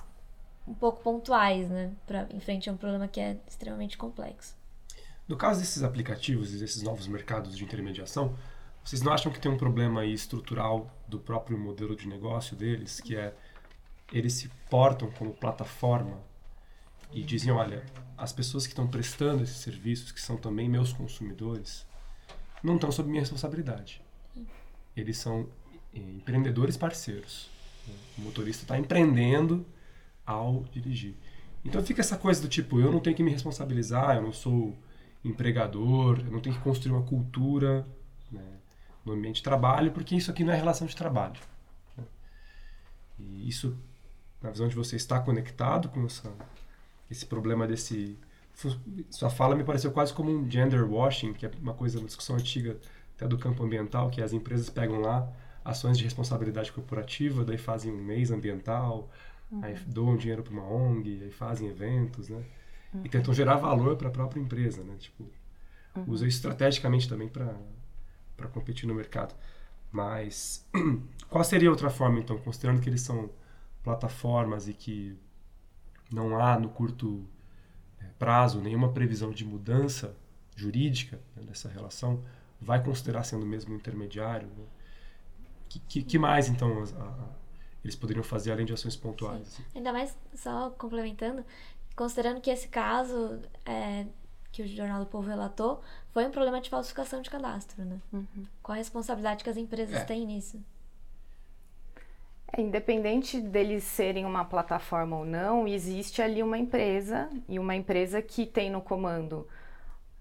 [0.67, 4.55] um pouco pontuais, né, para em frente a um problema que é extremamente complexo.
[5.27, 8.35] No caso desses aplicativos e desses novos mercados de intermediação,
[8.83, 13.15] vocês não acham que tem um problema estrutural do próprio modelo de negócio deles, que
[13.15, 13.33] é
[14.11, 16.21] eles se portam como plataforma
[17.11, 17.85] e dizem, olha,
[18.17, 21.85] as pessoas que estão prestando esses serviços, que são também meus consumidores,
[22.63, 24.01] não estão sob minha responsabilidade.
[24.95, 25.47] Eles são
[25.93, 27.49] eh, empreendedores parceiros.
[28.17, 29.65] O motorista está empreendendo
[30.27, 31.15] ao dirigir.
[31.63, 34.77] Então fica essa coisa do tipo, eu não tenho que me responsabilizar, eu não sou
[35.23, 37.87] empregador, eu não tenho que construir uma cultura
[38.31, 38.43] né,
[39.03, 41.39] no ambiente de trabalho, porque isso aqui não é relação de trabalho.
[41.97, 42.03] Né?
[43.19, 43.77] E isso,
[44.41, 46.31] na visão de você, está conectado com essa,
[47.09, 48.17] esse problema desse...
[49.09, 52.35] Sua fala me pareceu quase como um gender washing, que é uma coisa, uma discussão
[52.35, 52.79] antiga
[53.15, 55.31] até do campo ambiental, que as empresas pegam lá
[55.63, 59.11] ações de responsabilidade corporativa, daí fazem um mês ambiental,
[59.51, 59.63] uhum.
[59.63, 62.43] aí doam dinheiro para uma ONG, aí fazem eventos, né?
[62.93, 63.01] Uhum.
[63.05, 64.95] E tentam gerar valor para a própria empresa, né?
[64.97, 65.23] Tipo,
[65.95, 66.03] uhum.
[66.07, 69.35] usa isso estrategicamente também para competir no mercado.
[69.91, 70.65] Mas
[71.29, 73.29] qual seria outra forma, então, considerando que eles são
[73.83, 75.17] plataformas e que
[76.11, 77.25] não há no curto
[77.99, 80.15] né, prazo nenhuma previsão de mudança
[80.55, 82.23] jurídica né, dessa relação,
[82.59, 84.47] vai considerar sendo mesmo intermediário?
[84.47, 84.65] Né?
[85.69, 87.29] Que, que, que, mais, então, a, a,
[87.83, 89.41] eles poderiam fazer além de ações pontuais?
[89.41, 89.63] Assim?
[89.75, 91.45] Ainda mais, só complementando,
[91.95, 94.05] considerando que esse caso é,
[94.51, 97.99] que o Jornal do Povo relatou foi um problema de falsificação de cadastro, né?
[98.11, 98.45] Uhum.
[98.61, 100.03] Qual a responsabilidade que as empresas é.
[100.03, 100.59] têm nisso?
[102.51, 108.21] É, independente deles serem uma plataforma ou não, existe ali uma empresa e uma empresa
[108.21, 109.47] que tem no comando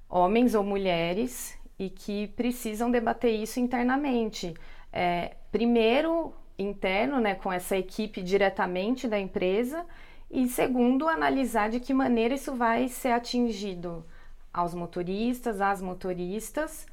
[0.09, 4.55] homens ou mulheres e que precisam debater isso internamente.
[4.93, 9.85] É, primeiro, interno, né, com essa equipe diretamente da empresa,
[10.31, 14.05] e segundo, analisar de que maneira isso vai ser atingido
[14.53, 16.87] aos motoristas, às motoristas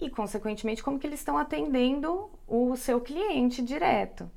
[0.00, 4.30] e, consequentemente, como que eles estão atendendo o seu cliente direto.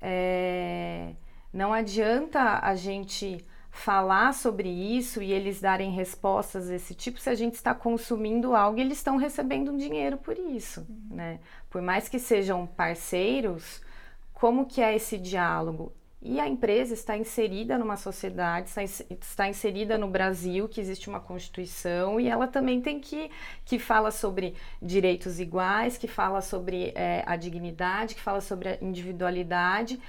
[0.00, 1.14] É,
[1.52, 7.34] não adianta a gente falar sobre isso e eles darem respostas desse tipo se a
[7.34, 11.16] gente está consumindo algo e eles estão recebendo um dinheiro por isso, uhum.
[11.16, 11.40] né?
[11.70, 13.80] Por mais que sejam parceiros,
[14.38, 15.92] como que é esse diálogo?
[16.20, 18.70] E a empresa está inserida numa sociedade,
[19.20, 23.30] está inserida no Brasil, que existe uma Constituição, e ela também tem que,
[23.64, 28.78] que fala sobre direitos iguais, que fala sobre é, a dignidade, que fala sobre a
[28.80, 30.00] individualidade,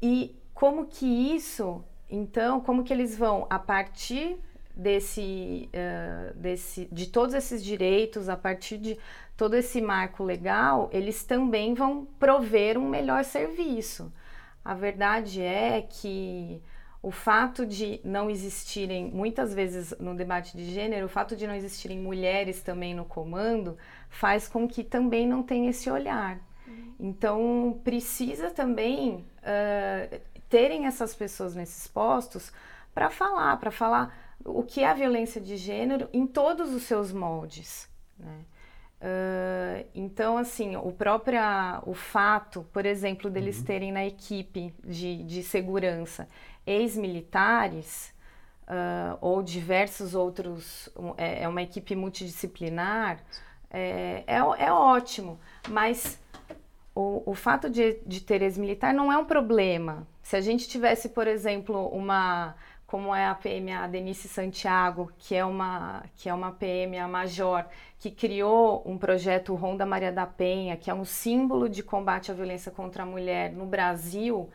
[0.00, 4.38] e como que isso então, como que eles vão, a partir
[4.74, 8.98] desse, uh, desse, de todos esses direitos, a partir de
[9.36, 14.12] todo esse marco legal, eles também vão prover um melhor serviço.
[14.64, 16.62] A verdade é que
[17.02, 21.54] o fato de não existirem, muitas vezes no debate de gênero, o fato de não
[21.54, 23.76] existirem mulheres também no comando
[24.08, 26.38] faz com que também não tenha esse olhar.
[26.66, 26.94] Uhum.
[27.00, 32.52] Então, precisa também uh, terem essas pessoas nesses postos
[32.94, 37.12] para falar, para falar o que é a violência de gênero em todos os seus
[37.12, 37.88] moldes.
[38.18, 38.44] Né?
[39.02, 41.40] Uh, então, assim, o próprio
[41.84, 43.64] o fato, por exemplo, deles uhum.
[43.64, 46.28] terem na equipe de, de segurança
[46.64, 48.14] ex-militares
[48.62, 53.18] uh, ou diversos outros, é, é, uma equipe multidisciplinar,
[53.70, 56.20] é, é, é ótimo, mas
[56.94, 60.06] o, o fato de, de ter ex-militar não é um problema.
[60.22, 62.54] Se a gente tivesse, por exemplo, uma
[62.92, 67.08] como é a PM a Denise Santiago, que é uma que é uma PM a
[67.08, 67.64] major,
[67.98, 72.34] que criou um projeto Ronda Maria da Penha, que é um símbolo de combate à
[72.34, 74.50] violência contra a mulher no Brasil,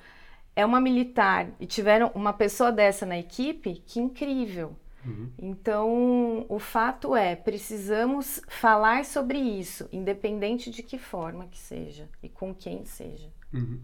[0.55, 4.75] é uma militar e tiveram uma pessoa dessa na equipe, que incrível.
[5.03, 5.31] Uhum.
[5.39, 12.29] Então, o fato é, precisamos falar sobre isso, independente de que forma que seja e
[12.29, 13.33] com quem seja.
[13.51, 13.81] Uhum.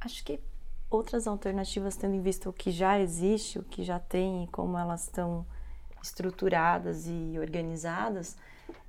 [0.00, 0.40] Acho que
[0.94, 4.78] outras alternativas, tendo em vista o que já existe, o que já tem e como
[4.78, 5.44] elas estão
[6.02, 8.36] estruturadas e organizadas,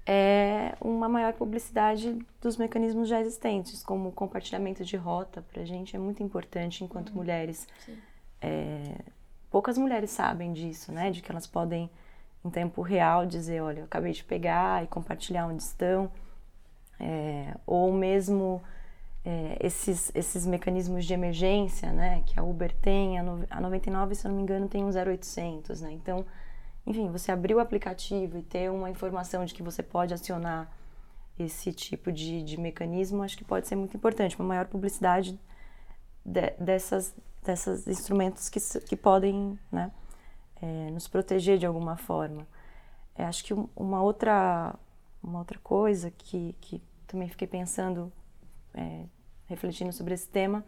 [0.05, 5.65] é uma maior publicidade dos mecanismos já existentes, como o compartilhamento de rota, para a
[5.65, 7.15] gente é muito importante enquanto uhum.
[7.15, 7.67] mulheres.
[8.39, 8.95] É,
[9.49, 11.09] poucas mulheres sabem disso, né?
[11.09, 11.89] De que elas podem,
[12.43, 16.11] em tempo real, dizer: olha, eu acabei de pegar e compartilhar onde estão.
[16.99, 18.61] É, ou mesmo
[19.25, 22.23] é, esses, esses mecanismos de emergência, né?
[22.25, 24.89] Que a Uber tem, a, no, a 99, se eu não me engano, tem um
[24.89, 25.91] 0800, né?
[25.91, 26.25] Então,
[26.85, 30.71] enfim, você abrir o aplicativo e ter uma informação de que você pode acionar
[31.37, 34.37] esse tipo de, de mecanismo, acho que pode ser muito importante.
[34.39, 35.39] Uma maior publicidade
[36.23, 37.13] de, dessas
[37.45, 39.91] desses instrumentos que, que podem né,
[40.61, 42.47] é, nos proteger de alguma forma.
[43.15, 44.75] É, acho que uma outra,
[45.23, 48.11] uma outra coisa que, que também fiquei pensando,
[48.73, 49.03] é,
[49.47, 50.63] refletindo sobre esse tema,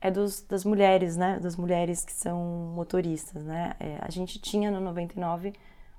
[0.00, 1.38] é dos, das mulheres, né?
[1.40, 2.38] Das mulheres que são
[2.74, 3.74] motoristas, né?
[3.80, 5.54] É, a gente tinha no 99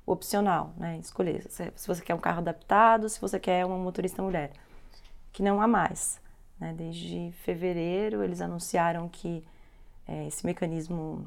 [0.05, 0.97] o opcional, né?
[0.99, 4.51] Escolher se, se, você quer um carro adaptado, se você quer uma motorista mulher,
[5.33, 6.21] que não há mais.
[6.59, 6.73] Né?
[6.77, 9.43] Desde fevereiro eles anunciaram que
[10.07, 11.25] é, esse mecanismo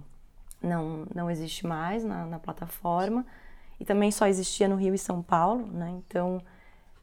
[0.62, 3.27] não, não existe mais na, na plataforma
[3.81, 5.90] e também só existia no Rio e São Paulo, né?
[5.90, 6.40] Então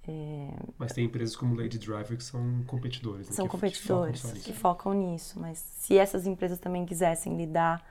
[0.08, 0.54] é...
[0.78, 3.28] Mas tem empresas como Lady Driver que são competidores.
[3.28, 3.36] Né?
[3.36, 5.40] São que, competidores que focam, que focam nisso.
[5.40, 7.84] Mas se essas empresas também quisessem lidar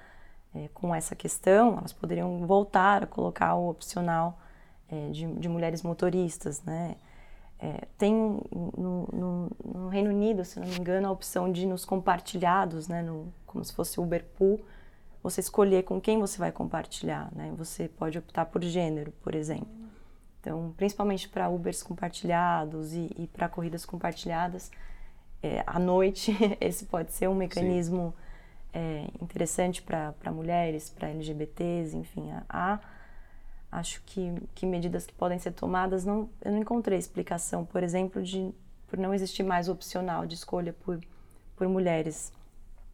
[0.54, 4.38] é, com essa questão, elas poderiam voltar a colocar o opcional
[4.88, 6.94] é, de, de, mulheres motoristas, né?
[7.58, 11.84] É, tem no, no, no, Reino Unido, se não me engano, a opção de nos
[11.84, 13.02] compartilhados, né?
[13.02, 14.60] No, como se fosse Uber Pool,
[15.22, 17.52] você escolher com quem você vai compartilhar, né?
[17.56, 19.83] Você pode optar por gênero, por exemplo.
[20.44, 24.70] Então, principalmente para Ubers compartilhados e, e para corridas compartilhadas,
[25.42, 28.14] é, à noite esse pode ser um mecanismo
[28.70, 32.78] é, interessante para mulheres, para LGBTs, enfim, há
[33.72, 38.22] acho que, que medidas que podem ser tomadas não eu não encontrei explicação, por exemplo,
[38.22, 38.54] de
[38.86, 41.00] por não existir mais opcional de escolha por
[41.56, 42.32] por mulheres,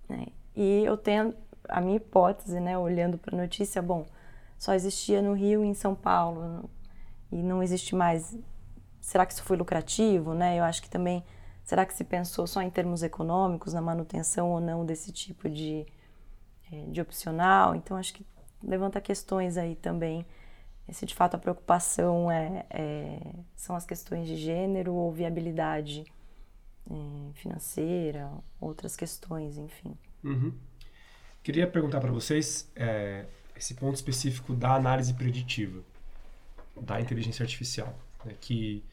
[0.09, 0.29] né?
[0.55, 1.35] E eu tenho
[1.69, 4.07] a minha hipótese, né, olhando para a notícia, bom,
[4.59, 6.69] só existia no Rio e em São Paulo,
[7.33, 8.37] e não existe mais.
[9.01, 10.59] Será que isso foi lucrativo, né?
[10.59, 11.25] Eu acho que também
[11.65, 15.87] será que se pensou só em termos econômicos na manutenção ou não desse tipo de
[16.73, 17.75] é, de opcional?
[17.75, 18.27] Então acho que
[18.63, 20.27] levanta questões aí também.
[20.91, 23.21] Se de fato a preocupação é, é
[23.55, 26.05] são as questões de gênero ou viabilidade
[26.91, 28.29] é, financeira,
[28.61, 29.97] outras questões, enfim.
[30.25, 30.53] Uhum.
[31.43, 33.25] Queria perguntar para vocês é,
[33.57, 35.83] esse ponto específico da análise preditiva
[36.81, 38.85] da inteligência artificial, né, que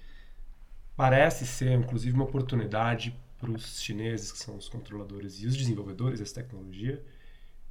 [0.95, 6.19] parece ser, inclusive, uma oportunidade para os chineses, que são os controladores e os desenvolvedores
[6.19, 7.03] dessa tecnologia,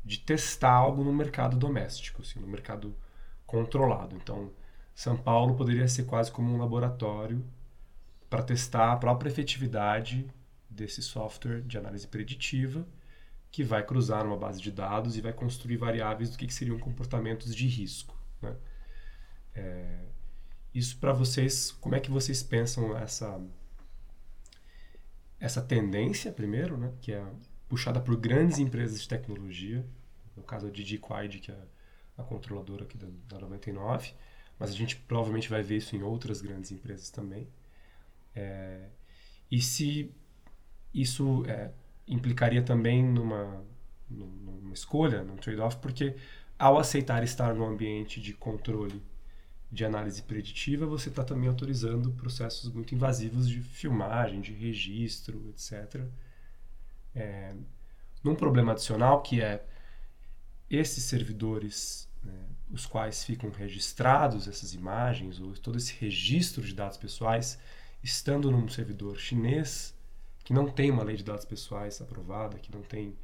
[0.04, 2.94] de testar algo no mercado doméstico, assim, no mercado
[3.44, 4.14] controlado.
[4.14, 4.52] Então,
[4.94, 7.44] São Paulo poderia ser quase como um laboratório
[8.30, 10.28] para testar a própria efetividade
[10.70, 12.86] desse software de análise preditiva
[13.50, 16.78] que vai cruzar numa base de dados e vai construir variáveis do que, que seriam
[16.78, 18.14] comportamentos de risco.
[18.42, 18.54] Né?
[19.56, 20.04] É,
[20.74, 23.40] isso para vocês, como é que vocês pensam essa
[25.38, 27.24] essa tendência primeiro, né, que é
[27.68, 29.84] puxada por grandes empresas de tecnologia,
[30.36, 31.58] no caso a DigiQuid, que é
[32.16, 34.12] a controladora aqui da, da 99,
[34.58, 37.48] mas a gente provavelmente vai ver isso em outras grandes empresas também.
[38.34, 38.88] É,
[39.50, 40.10] e se
[40.92, 41.70] isso é,
[42.06, 43.62] implicaria também numa,
[44.08, 46.16] numa escolha, num trade-off, porque
[46.58, 49.02] ao aceitar estar no ambiente de controle
[49.70, 56.04] de análise preditiva, você está também autorizando processos muito invasivos de filmagem, de registro, etc.
[57.14, 57.54] É,
[58.22, 59.64] num problema adicional que é
[60.70, 66.96] esses servidores, né, os quais ficam registrados essas imagens ou todo esse registro de dados
[66.96, 67.58] pessoais,
[68.02, 69.94] estando num servidor chinês
[70.44, 73.16] que não tem uma lei de dados pessoais aprovada, que não tem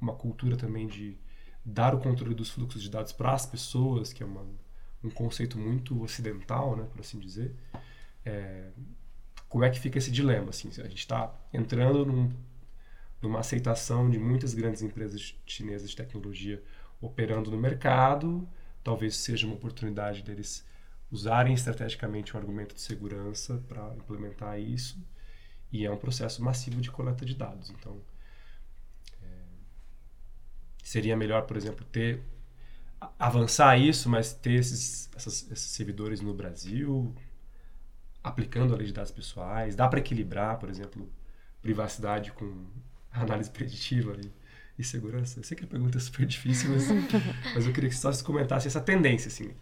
[0.00, 1.18] uma cultura também de
[1.64, 4.46] dar o controle dos fluxos de dados para as pessoas, que é uma
[5.02, 7.54] um conceito muito ocidental, né, por assim dizer.
[8.24, 8.70] É,
[9.48, 10.50] como é que fica esse dilema?
[10.50, 12.30] Assim, a gente está entrando num,
[13.22, 16.62] numa aceitação de muitas grandes empresas chinesas de tecnologia
[17.00, 18.46] operando no mercado,
[18.82, 20.66] talvez seja uma oportunidade deles
[21.10, 25.02] usarem estrategicamente um argumento de segurança para implementar isso,
[25.72, 27.70] e é um processo massivo de coleta de dados.
[27.70, 28.00] Então,
[29.22, 29.26] é,
[30.82, 32.22] seria melhor, por exemplo, ter
[33.18, 37.14] avançar isso, mas ter esses, essas, esses servidores no Brasil,
[38.22, 41.08] aplicando a lei de dados pessoais, dá para equilibrar, por exemplo,
[41.62, 42.66] privacidade com
[43.12, 44.32] análise preditiva e,
[44.78, 45.38] e, segurança?
[45.38, 46.88] Eu sei que a pergunta é super difícil, mas,
[47.54, 49.52] mas eu queria que só se comentasse essa tendência, assim.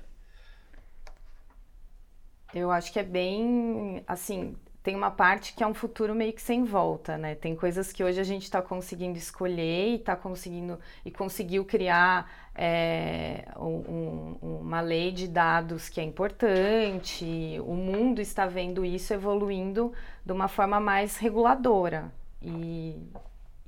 [2.54, 6.40] Eu acho que é bem, assim, tem uma parte que é um futuro meio que
[6.40, 7.34] sem volta, né?
[7.34, 12.30] Tem coisas que hoje a gente está conseguindo escolher e está conseguindo e conseguiu criar
[12.54, 17.26] é, um, uma lei de dados que é importante.
[17.66, 19.92] O mundo está vendo isso evoluindo
[20.24, 22.94] de uma forma mais reguladora e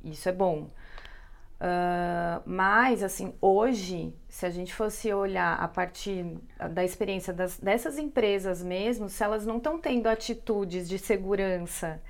[0.05, 0.69] isso é bom.
[1.61, 6.39] Uh, mas, assim, hoje, se a gente fosse olhar a partir
[6.71, 12.01] da experiência das, dessas empresas mesmo, se elas não estão tendo atitudes de segurança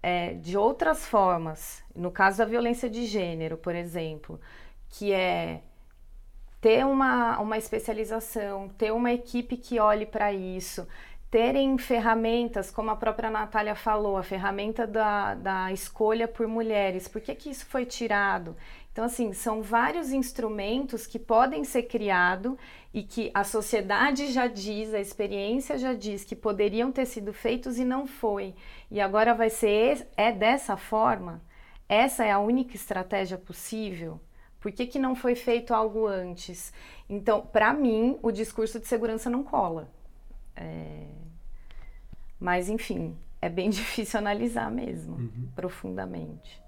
[0.00, 4.40] é, de outras formas, no caso da violência de gênero, por exemplo,
[4.88, 5.62] que é
[6.60, 10.86] ter uma, uma especialização, ter uma equipe que olhe para isso,
[11.28, 17.20] terem ferramentas, como a própria Natália falou, a ferramenta da, da escolha por mulheres, por
[17.20, 18.54] que, que isso foi tirado?
[18.92, 22.56] Então, assim, são vários instrumentos que podem ser criados
[22.92, 27.78] e que a sociedade já diz, a experiência já diz que poderiam ter sido feitos
[27.78, 28.54] e não foi.
[28.90, 31.40] E agora vai ser é dessa forma?
[31.88, 34.20] Essa é a única estratégia possível
[34.60, 36.72] Por que, que não foi feito algo antes?
[37.08, 39.90] Então, para mim, o discurso de segurança não cola.
[40.54, 41.06] É...
[42.38, 45.48] Mas, enfim, é bem difícil analisar mesmo, Uhum.
[45.54, 46.60] profundamente.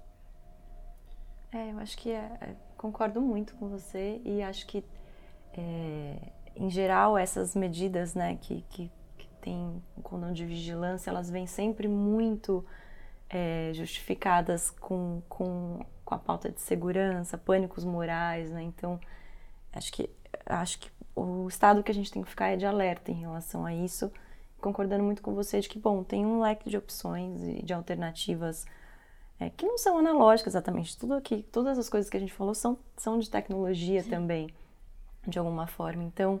[1.55, 4.83] É, eu acho que é, é, concordo muito com você e acho que,
[5.57, 6.17] é,
[6.53, 11.47] em geral, essas medidas né, que, que, que tem o condão de vigilância, elas vêm
[11.47, 12.65] sempre muito
[13.29, 18.61] é, justificadas com, com, com a pauta de segurança, pânicos morais, né?
[18.61, 18.99] Então,
[19.71, 20.09] acho que,
[20.45, 23.65] acho que o estado que a gente tem que ficar é de alerta em relação
[23.65, 24.11] a isso,
[24.59, 28.65] concordando muito com você de que, bom, tem um leque de opções e de alternativas
[29.39, 30.97] é, que não são analógicas exatamente.
[30.97, 34.49] Tudo aqui, todas as coisas que a gente falou são, são de tecnologia também,
[35.27, 36.03] de alguma forma.
[36.03, 36.39] Então,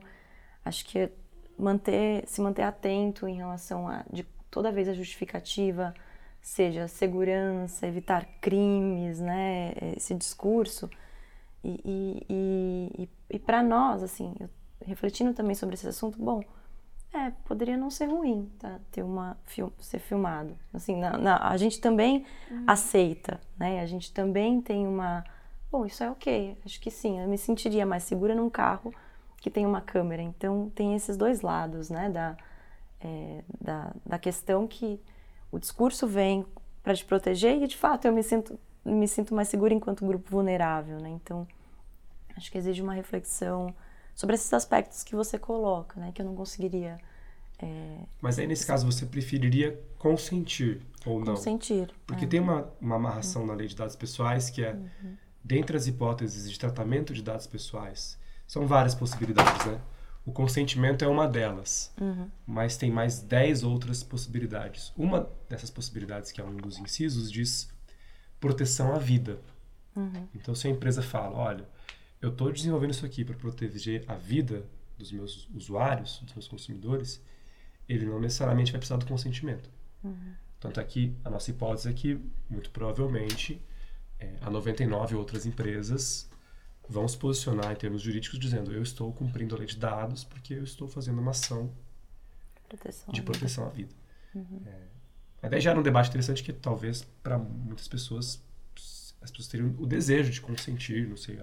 [0.63, 1.09] acho que
[1.57, 5.93] manter, se manter atento em relação a de toda vez a justificativa
[6.41, 10.89] seja segurança, evitar crimes, né, esse discurso.
[11.63, 14.49] E, e, e, e, e para nós, assim, eu,
[14.85, 16.43] refletindo também sobre esse assunto, bom,
[17.15, 18.79] é, poderia não ser ruim, tá?
[18.91, 19.37] Ter uma
[19.79, 20.55] ser filmado.
[20.73, 22.25] Assim, na, na, a gente também
[22.67, 23.79] aceita, né?
[23.79, 25.23] A gente também tem uma,
[25.71, 26.57] bom, isso é ok.
[26.65, 27.19] Acho que sim.
[27.19, 28.93] Eu me sentiria mais segura num carro
[29.37, 30.21] que tem uma câmera.
[30.21, 32.09] Então tem esses dois lados, né?
[32.09, 32.37] Da,
[33.01, 34.99] é, da, da questão que
[35.51, 36.45] o discurso vem
[36.83, 40.29] para te proteger e de fato eu me sinto me sinto mais segura enquanto grupo
[40.29, 41.09] vulnerável, né?
[41.09, 41.47] Então
[42.37, 43.73] acho que exige uma reflexão
[44.15, 46.11] sobre esses aspectos que você coloca, né?
[46.13, 46.97] Que eu não conseguiria.
[47.59, 51.35] É, Mas aí, nesse caso, você preferiria consentir ou não?
[51.35, 51.89] consentir.
[52.07, 52.27] Porque é.
[52.27, 54.77] tem uma, uma amarração na lei de dados pessoais que é,
[55.43, 59.79] dentre as hipóteses de tratamento de dados pessoais, são várias possibilidades, né?
[60.25, 62.27] O consentimento é uma delas, Uhum.
[62.47, 64.91] mas tem mais 10 outras possibilidades.
[64.97, 67.69] Uma dessas possibilidades, que é um dos incisos, diz
[68.39, 69.39] proteção à vida.
[69.95, 70.27] Uhum.
[70.33, 71.69] Então, se a empresa fala, olha,
[72.25, 74.65] eu estou desenvolvendo isso aqui para proteger a vida
[74.97, 77.21] dos meus usuários, dos meus consumidores,
[77.87, 79.69] ele não necessariamente vai precisar do consentimento.
[80.59, 82.19] Tanto é que a nossa hipótese é que,
[82.49, 83.61] muito provavelmente,
[84.19, 86.29] é, a 99 outras empresas
[86.87, 90.53] vão se posicionar em termos jurídicos dizendo eu estou cumprindo a lei de dados porque
[90.53, 91.71] eu estou fazendo uma ação
[92.67, 93.13] Proteção.
[93.13, 93.93] de proteção à vida.
[94.65, 94.81] É,
[95.41, 98.43] mas daí gera um debate interessante que talvez para muitas pessoas
[99.21, 101.39] as pessoas teriam o desejo de consentir, não sei.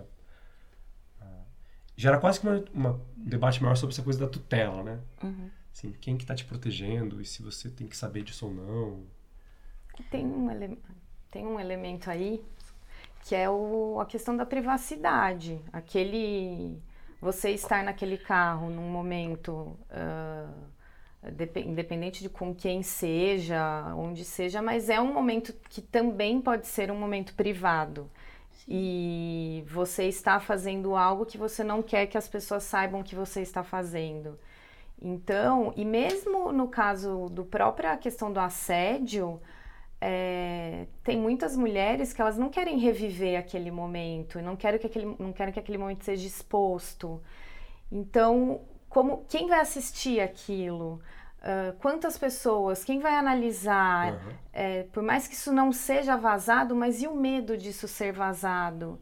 [1.97, 5.01] Gera quase que uma, uma- um debate maior sobre essa coisa da tutela, né?
[5.23, 5.51] Uhum.
[5.73, 9.05] Assim, quem que está te protegendo e se você tem que saber disso ou não.
[10.11, 10.79] Tem um, ele-
[11.31, 12.43] tem um elemento aí
[13.25, 15.61] que é o, a questão da privacidade.
[15.73, 16.79] Aquele.
[17.21, 19.77] Você estar naquele carro num momento.
[21.33, 26.67] depe- independente de com quem seja, onde seja, mas é um momento que também pode
[26.67, 28.11] ser um momento privado.
[28.69, 33.43] E você está fazendo algo que você não quer que as pessoas saibam que você
[33.43, 34.39] está fazendo.
[35.01, 39.41] Então, e mesmo no caso do própria questão do assédio,
[40.01, 45.17] é, tem muitas mulheres que elas não querem reviver aquele momento, não querem que aquele,
[45.19, 47.21] não querem que aquele momento seja exposto.
[47.91, 51.01] Então, como quem vai assistir aquilo?
[51.43, 52.85] Ah, quantas pessoas?
[52.85, 54.15] Quem vai analisar?
[54.15, 54.33] Aham.
[54.53, 59.01] É, por mais que isso não seja vazado, mas e o medo disso ser vazado?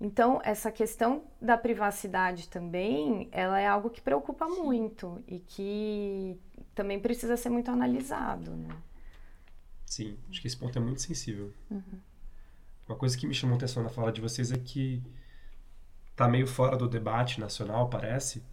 [0.00, 6.38] Então, essa questão da privacidade também, ela é algo que preocupa muito e que
[6.74, 8.68] também precisa ser muito analisado, né?
[9.86, 11.52] Sim, acho que esse ponto é muito sensível.
[12.88, 15.02] Uma coisa que me chamou atenção na fala de vocês é que
[16.14, 18.44] tá meio fora do debate nacional, parece,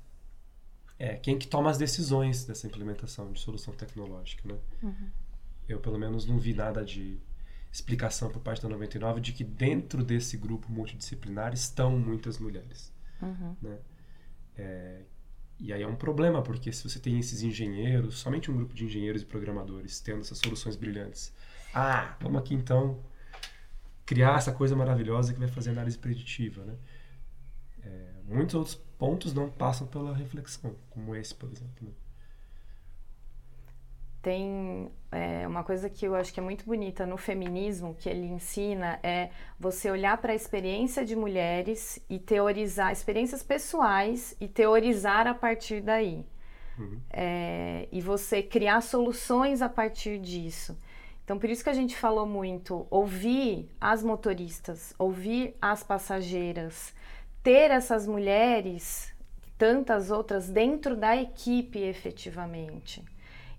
[0.98, 4.60] é quem que toma as decisões dessa implementação de solução tecnológica, né?
[5.68, 7.20] Eu, pelo menos, não vi nada de
[7.72, 12.94] explicação por parte da 99 de que dentro desse grupo multidisciplinar estão muitas mulheres,
[13.62, 13.80] né?
[14.58, 15.02] É,
[15.60, 18.86] e aí é um problema, porque se você tem esses engenheiros, somente um grupo de
[18.86, 21.34] engenheiros e programadores tendo essas soluções brilhantes,
[21.74, 23.04] ah, vamos aqui então
[24.06, 26.76] criar essa coisa maravilhosa que vai fazer análise preditiva, né?
[27.84, 31.88] É, muitos outros pontos não passam pela reflexão, como esse, por exemplo.
[31.88, 31.92] né?
[34.22, 38.26] Tem é, uma coisa que eu acho que é muito bonita no feminismo, que ele
[38.26, 45.28] ensina, é você olhar para a experiência de mulheres e teorizar experiências pessoais e teorizar
[45.28, 46.26] a partir daí.
[47.12, 50.76] É, e você criar soluções a partir disso.
[51.24, 56.95] Então, por isso que a gente falou muito, ouvir as motoristas, ouvir as passageiras,
[57.46, 59.14] ter essas mulheres,
[59.56, 63.06] tantas outras, dentro da equipe efetivamente.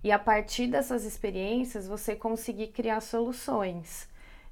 [0.03, 4.09] E a partir dessas experiências, você conseguir criar soluções.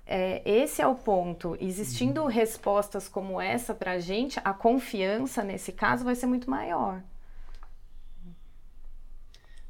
[0.07, 1.57] é, esse é o ponto.
[1.59, 2.27] Existindo uhum.
[2.27, 7.03] respostas como essa para a gente, a confiança nesse caso vai ser muito maior.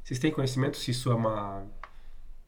[0.04, 1.66] Vocês têm conhecimento se isso é uma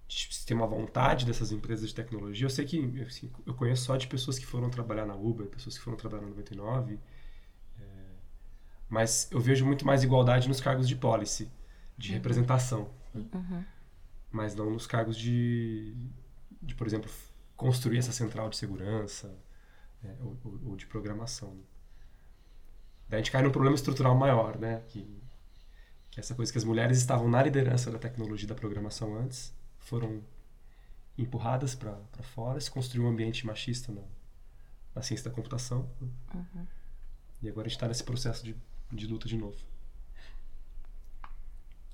[0.08, 2.46] se tem uma vontade dessas empresas de tecnologia?
[2.46, 5.76] Eu sei que assim, eu conheço só de pessoas que foram trabalhar na Uber, pessoas
[5.76, 6.98] que foram trabalhar na 99,
[7.78, 7.84] é,
[8.88, 11.50] mas eu vejo muito mais igualdade nos cargos de policy,
[11.96, 12.14] de uhum.
[12.14, 13.24] representação, né?
[13.34, 13.64] uhum.
[14.30, 15.94] mas não nos cargos de,
[16.62, 17.10] de por exemplo,
[17.56, 19.36] construir essa central de segurança
[20.02, 21.58] né, ou, ou, ou, de programação.
[23.08, 24.82] Daí a gente cai num problema estrutural maior, né?
[24.88, 25.02] Que,
[26.10, 29.52] que é essa coisa que as mulheres estavam na liderança da tecnologia da programação antes,
[29.78, 30.22] foram
[31.16, 34.02] empurradas para fora, se construiu um ambiente machista na,
[34.94, 35.88] na ciência da computação.
[36.00, 36.08] Né?
[36.34, 36.66] Uhum.
[37.42, 38.56] E agora a gente está nesse processo de,
[38.92, 39.56] de luta de novo.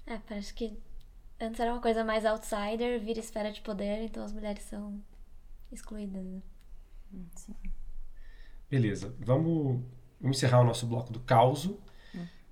[0.06, 0.76] É, parece que
[1.40, 5.02] antes era uma coisa mais outsider, vira esfera de poder, então as mulheres são
[5.72, 6.24] excluídas.
[6.24, 6.42] Né?
[7.36, 7.54] Sim.
[8.68, 9.82] Beleza, vamos,
[10.20, 11.78] vamos encerrar o nosso bloco do caos hum.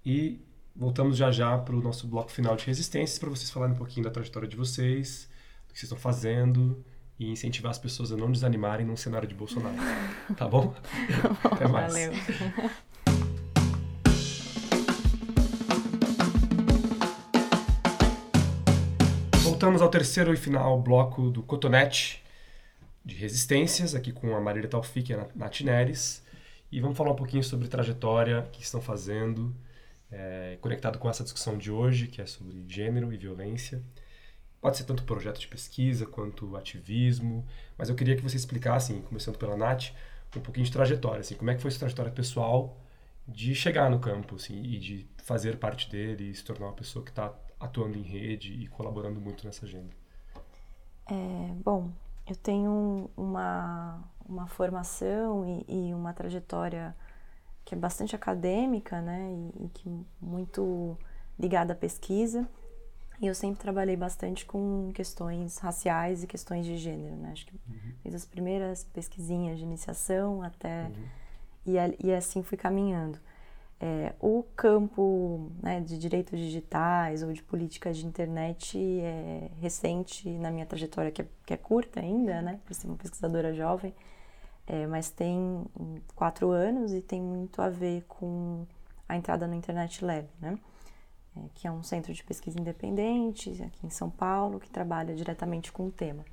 [0.05, 0.41] e
[0.75, 4.05] voltamos já já para o nosso bloco final de resistências para vocês falarem um pouquinho
[4.05, 5.29] da trajetória de vocês,
[5.69, 6.83] do que vocês estão fazendo
[7.19, 9.77] e incentivar as pessoas a não desanimarem num cenário de Bolsonaro.
[10.37, 10.75] Tá bom?
[11.45, 11.93] Até mais.
[11.93, 12.13] Valeu.
[19.43, 22.23] Voltamos ao terceiro e final bloco do Cotonete,
[23.05, 26.25] de resistências, aqui com a Marília Taufik e a Nath Neres.
[26.71, 29.55] E vamos falar um pouquinho sobre trajetória, o que estão fazendo,
[30.13, 33.83] é, conectado com essa discussão de hoje, que é sobre gênero e violência.
[34.61, 37.45] Pode ser tanto projeto de pesquisa quanto ativismo,
[37.77, 39.91] mas eu queria que você explicasse, começando pela Nath,
[40.37, 42.79] um pouquinho de trajetória, assim, como é que foi sua trajetória pessoal
[43.27, 47.05] de chegar no campo, assim, e de fazer parte dele e se tornar uma pessoa
[47.05, 49.95] que está atuando em rede e colaborando muito nessa agenda.
[51.07, 51.91] É, bom,
[52.27, 56.95] eu tenho uma, uma formação e, e, uma trajetória
[57.65, 60.97] que é bastante acadêmica, né, e, e, que muito
[61.39, 62.49] ligada à pesquisa.
[63.21, 67.31] E eu sempre trabalhei bastante com questões raciais e questões de gênero, né?
[67.31, 67.93] Acho que uhum.
[68.03, 71.05] fiz as primeiras pesquisinhas de iniciação até uhum.
[71.67, 73.21] e, e assim fui caminhando.
[73.85, 80.53] É, o campo né, de direitos digitais ou de políticas de internet é recente na
[80.53, 83.93] minha trajetória, que é, que é curta ainda, né, por ser uma pesquisadora jovem,
[84.73, 85.67] é, mas tem
[86.15, 88.67] quatro anos e tem muito a ver com
[89.07, 90.59] a entrada no Internet Lab, né,
[91.37, 95.71] é, que é um centro de pesquisa independente aqui em São Paulo, que trabalha diretamente
[95.71, 96.25] com o tema.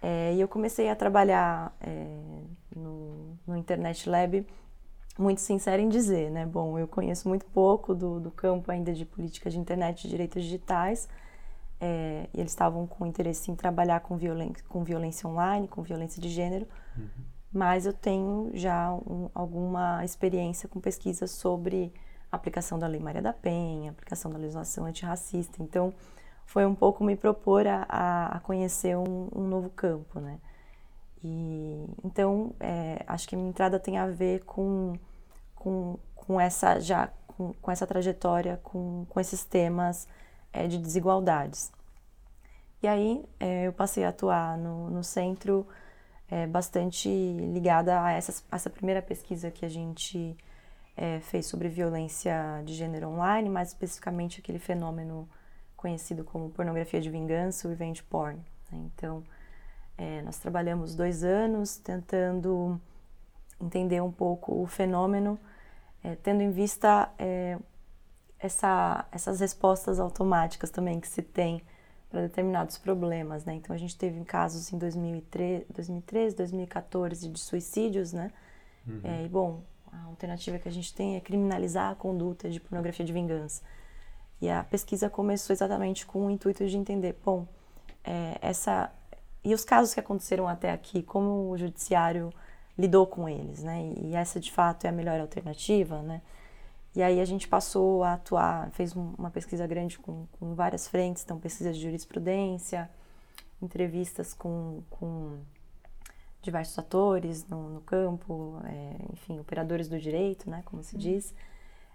[0.00, 2.18] É, e eu comecei a trabalhar é,
[2.74, 4.46] no, no Internet Lab
[5.18, 6.46] muito sincera em dizer, né?
[6.46, 10.42] Bom, eu conheço muito pouco do, do campo ainda de política de internet e direitos
[10.42, 11.06] digitais.
[11.78, 16.20] É, e eles estavam com interesse em trabalhar com violência, com violência online, com violência
[16.20, 17.29] de gênero, uhum.
[17.52, 21.92] Mas eu tenho já um, alguma experiência com pesquisas sobre
[22.30, 25.62] aplicação da Lei Maria da Penha, aplicação da legislação antirracista.
[25.62, 25.92] Então,
[26.46, 30.38] foi um pouco me propor a, a conhecer um, um, novo campo, né?
[31.22, 34.94] E, então, é, acho que a minha entrada tem a ver com
[35.60, 40.08] com, com essa já com, com essa trajetória, com, com esses temas
[40.52, 41.70] é, de desigualdades.
[42.82, 45.66] E aí é, eu passei a atuar no, no centro
[46.30, 50.36] é, bastante ligada a essa, primeira pesquisa que a gente
[50.96, 55.28] é, fez sobre violência de gênero online, mais especificamente aquele fenômeno
[55.76, 58.38] conhecido como pornografia de vingança, o revenge porn.
[58.70, 58.90] Né?
[58.94, 59.24] Então,
[59.98, 62.80] é, nós trabalhamos dois anos tentando
[63.60, 65.38] entender um pouco o fenômeno
[66.02, 67.58] é, tendo em vista é,
[68.38, 71.62] essa, essas respostas automáticas também que se tem
[72.10, 73.54] para determinados problemas, né?
[73.54, 78.32] Então a gente teve casos em 2013, 2013 2014 de suicídios, né?
[78.86, 79.00] Uhum.
[79.04, 83.06] É, e bom, a alternativa que a gente tem é criminalizar a conduta de pornografia
[83.06, 83.62] de vingança.
[84.40, 87.46] E a pesquisa começou exatamente com o intuito de entender, bom,
[88.02, 88.90] é, essa
[89.42, 92.30] e os casos que aconteceram até aqui, como o judiciário
[92.78, 93.92] lidou com eles, né?
[94.02, 96.20] E essa de fato é a melhor alternativa, né?
[96.94, 101.22] E aí a gente passou a atuar, fez uma pesquisa grande com, com várias frentes,
[101.22, 102.90] então pesquisa de jurisprudência,
[103.62, 105.38] entrevistas com, com
[106.42, 111.00] diversos atores no, no campo, é, enfim, operadores do direito, né, como se uhum.
[111.00, 111.34] diz,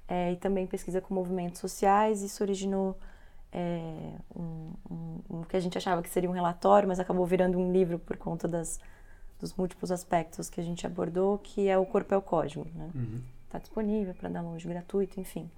[0.07, 2.21] é, e também pesquisa com movimentos sociais.
[2.21, 2.97] Isso originou
[3.51, 7.57] é, um, um, um, que a gente achava que seria um relatório, mas acabou virando
[7.57, 8.79] um livro por conta das
[9.37, 12.89] dos múltiplos aspectos que a gente abordou, que é o corpo é o código, né?
[13.45, 15.49] Está disponível para download gratuito, enfim.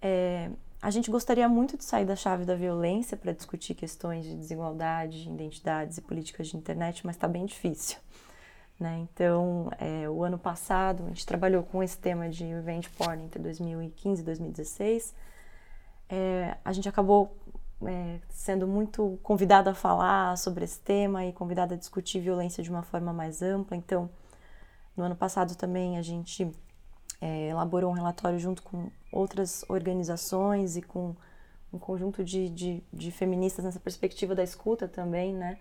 [0.00, 4.34] É, a gente gostaria muito de sair da chave da violência para discutir questões de
[4.34, 7.98] desigualdade, identidades e políticas de internet, mas está bem difícil.
[8.78, 8.98] Né?
[9.10, 13.42] Então, é, o ano passado, a gente trabalhou com esse tema de revenge porn entre
[13.42, 15.14] 2015 e 2016.
[16.08, 17.34] É, a gente acabou
[17.84, 22.70] é, sendo muito convidada a falar sobre esse tema e convidada a discutir violência de
[22.70, 23.76] uma forma mais ampla.
[23.76, 24.10] Então,
[24.96, 26.50] no ano passado também a gente
[27.20, 31.14] é, elaborou um relatório junto com outras organizações e com
[31.72, 35.58] um conjunto de, de, de feministas nessa perspectiva da escuta também, né?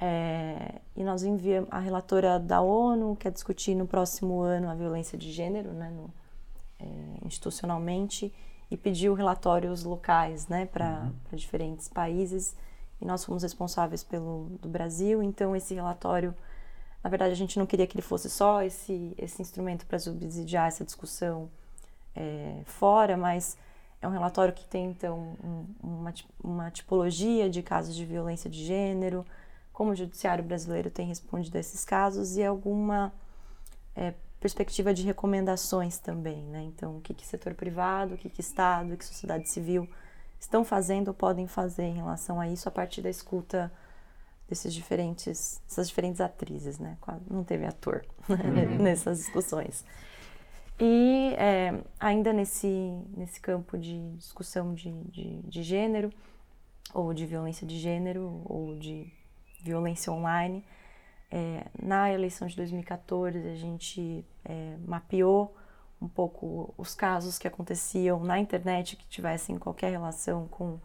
[0.00, 5.18] É, e nós enviamos a relatora da ONU, quer discutir no próximo ano a violência
[5.18, 6.12] de gênero, né, no,
[6.78, 8.32] é, institucionalmente,
[8.70, 11.36] e pediu relatórios locais né, para uhum.
[11.36, 12.54] diferentes países.
[13.00, 16.34] E nós fomos responsáveis pelo do Brasil, então esse relatório,
[17.02, 20.68] na verdade, a gente não queria que ele fosse só esse, esse instrumento para subsidiar
[20.68, 21.48] essa discussão
[22.14, 23.56] é, fora, mas
[24.00, 28.64] é um relatório que tem, então, um, uma, uma tipologia de casos de violência de
[28.64, 29.24] gênero,
[29.72, 33.12] como o judiciário brasileiro tem respondido a esses casos e alguma
[33.94, 36.62] é, perspectiva de recomendações também, né?
[36.62, 39.88] Então, o que, que setor privado, o que, que Estado, o que sociedade civil
[40.38, 43.70] estão fazendo ou podem fazer em relação a isso a partir da escuta
[44.48, 46.96] desses diferentes, essas diferentes atrizes, né?
[47.30, 48.78] Não teve ator uhum.
[48.82, 49.84] nessas discussões.
[50.80, 52.68] E é, ainda nesse,
[53.16, 56.10] nesse campo de discussão de, de, de gênero,
[56.94, 59.12] ou de violência de gênero, ou de
[59.60, 60.64] violência online.
[61.30, 65.54] É, na eleição de 2014, a gente é, mapeou
[66.00, 70.78] um pouco os casos que aconteciam na internet que tivessem qualquer relação com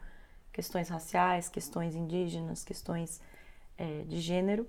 [0.52, 3.20] questões raciais, questões indígenas, questões
[3.78, 4.66] é, de gênero.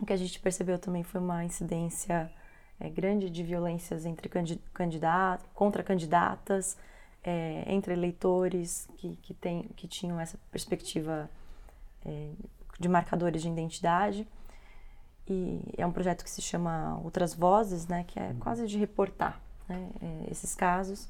[0.00, 2.30] O que a gente percebeu também foi uma incidência
[2.78, 4.28] é, grande de violências entre
[4.72, 6.76] candidatos, contra candidatas,
[7.24, 11.28] é, entre eleitores que, que, tem, que tinham essa perspectiva
[12.04, 12.30] é,
[12.78, 14.26] de marcadores de identidade.
[15.26, 18.38] E é um projeto que se chama Outras Vozes, né, que é uhum.
[18.38, 21.08] quase de reportar né, é, esses casos.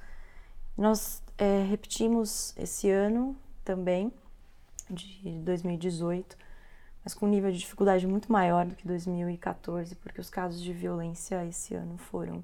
[0.76, 4.12] Nós é, repetimos esse ano também,
[4.90, 6.36] de 2018,
[7.03, 10.72] mas com um nível de dificuldade muito maior do que 2014, porque os casos de
[10.72, 12.42] violência esse ano foram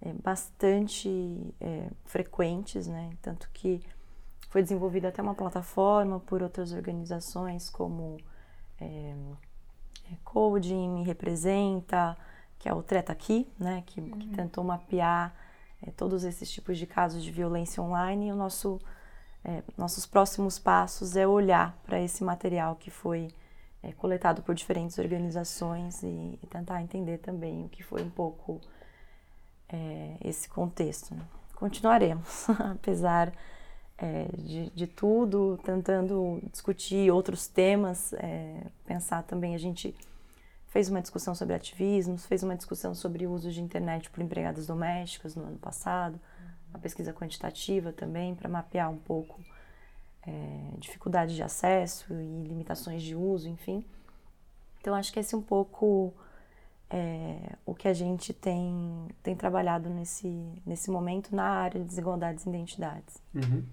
[0.00, 3.10] é, bastante é, frequentes, né?
[3.20, 3.82] Tanto que
[4.48, 8.16] foi desenvolvida até uma plataforma por outras organizações como
[8.80, 9.14] é,
[10.10, 12.16] é, Coding me representa,
[12.58, 14.10] que é o Treta Aqui, né, que, uhum.
[14.10, 15.34] que tentou mapear
[15.82, 18.28] é, todos esses tipos de casos de violência online.
[18.28, 18.80] E o nosso,
[19.44, 23.28] é, nossos próximos passos é olhar para esse material que foi
[23.82, 28.60] é, coletado por diferentes organizações e, e, tentar entender também o que foi um pouco
[29.68, 31.14] é, esse contexto.
[31.14, 31.22] Né.
[31.54, 33.32] Continuaremos, apesar
[33.96, 39.54] é, de, de, tudo, tentando discutir outros temas, é, pensar também.
[39.54, 39.94] A gente
[40.68, 45.34] fez uma discussão sobre ativismos, fez uma discussão sobre uso de internet por empregadas domésticas
[45.34, 46.20] no ano passado,
[46.70, 49.40] uma pesquisa quantitativa também, para mapear um pouco
[50.26, 53.84] é, dificuldade de acesso e limitações de uso, enfim.
[54.80, 56.14] Então, acho que esse é um pouco
[56.90, 60.28] é, o que a gente tem, tem trabalhado nesse,
[60.64, 63.22] nesse momento na área de desigualdades e identidades.
[63.34, 63.64] Uhum.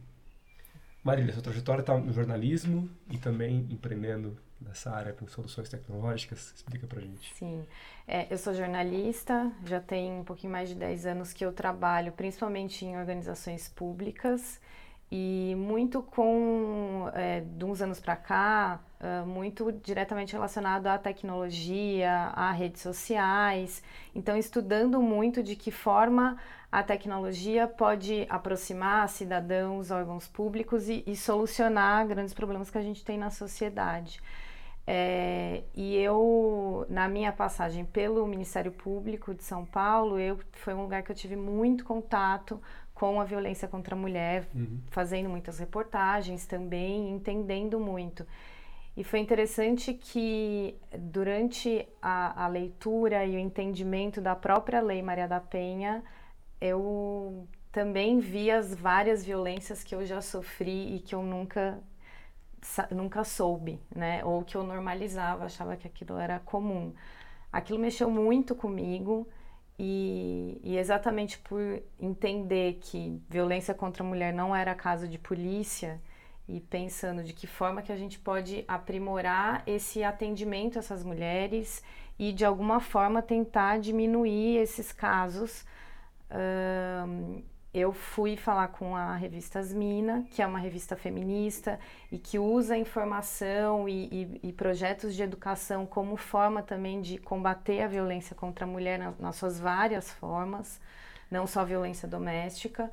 [1.04, 6.52] Marília, sua trajetória está no jornalismo e também empreendendo nessa área com soluções tecnológicas.
[6.56, 7.34] Explica pra gente.
[7.36, 7.64] Sim,
[8.08, 12.12] é, eu sou jornalista, já tem um pouquinho mais de 10 anos que eu trabalho
[12.12, 14.60] principalmente em organizações públicas
[15.12, 18.80] e muito com, é, de uns anos para cá,
[19.28, 23.84] muito diretamente relacionado à tecnologia, a redes sociais.
[24.16, 26.38] Então, estudando muito de que forma
[26.72, 33.06] a tecnologia pode aproximar cidadãos, órgãos públicos e, e solucionar grandes problemas que a gente
[33.06, 34.20] tem na sociedade.
[34.88, 40.82] É, e eu, na minha passagem pelo Ministério Público de São Paulo, eu, foi um
[40.82, 42.62] lugar que eu tive muito contato
[42.96, 44.80] com a violência contra a mulher, uhum.
[44.90, 48.26] fazendo muitas reportagens também, entendendo muito.
[48.96, 55.28] E foi interessante que durante a, a leitura e o entendimento da própria Lei Maria
[55.28, 56.02] da Penha,
[56.62, 61.78] eu também vi as várias violências que eu já sofri e que eu nunca
[62.90, 64.24] nunca soube, né?
[64.26, 66.94] Ou que eu normalizava, achava que aquilo era comum.
[67.52, 69.28] Aquilo mexeu muito comigo
[69.78, 76.02] e, e exatamente por entender que violência contra a mulher não era caso de polícia
[76.48, 81.84] e pensando de que forma que a gente pode aprimorar esse atendimento a essas mulheres
[82.18, 85.66] e de alguma forma tentar diminuir esses casos
[87.76, 91.78] eu fui falar com a revista Asmina, que é uma revista feminista
[92.10, 97.82] e que usa informação e, e, e, projetos de educação como forma também de combater
[97.82, 100.80] a violência contra a mulher nas, nas suas várias formas,
[101.30, 102.90] não só a violência doméstica.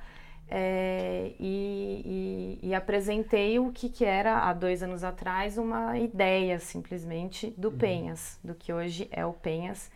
[0.50, 7.54] É, e, e, apresentei o que, que era há dois anos atrás uma ideia simplesmente
[7.56, 7.78] do uhum.
[7.78, 9.88] Penhas, do que hoje é o Penhas,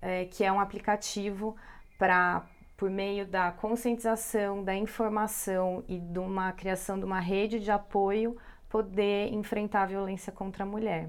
[0.00, 1.54] é, que é um aplicativo
[1.98, 2.42] para
[2.76, 8.36] por meio da conscientização, da informação e de uma criação de uma rede de apoio,
[8.68, 11.08] poder enfrentar a violência contra a mulher.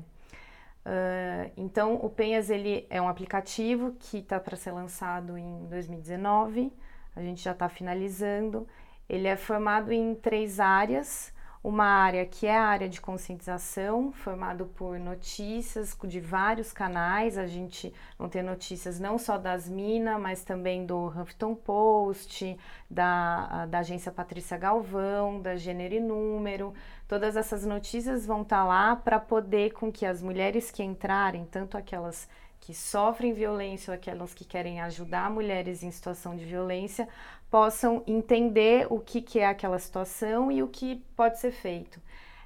[0.85, 6.71] Uh, então, o Penhas ele é um aplicativo que está para ser lançado em 2019.
[7.15, 8.67] A gente já está finalizando.
[9.09, 11.33] Ele é formado em três áreas
[11.65, 17.39] uma área que é a área de conscientização, formado por notícias de vários canais.
[17.39, 22.55] A gente vão ter notícias não só das Minas, mas também do Huffington Post,
[22.87, 26.71] da, da agência Patrícia Galvão, da Gênero e Número.
[27.07, 31.45] Todas essas notícias vão estar tá lá para poder com que as mulheres que entrarem,
[31.45, 32.29] tanto aquelas
[32.61, 37.07] que sofrem violência ou aquelas que querem ajudar mulheres em situação de violência
[37.55, 42.01] possam entender o que, que é aquela situação e o que pode ser feito.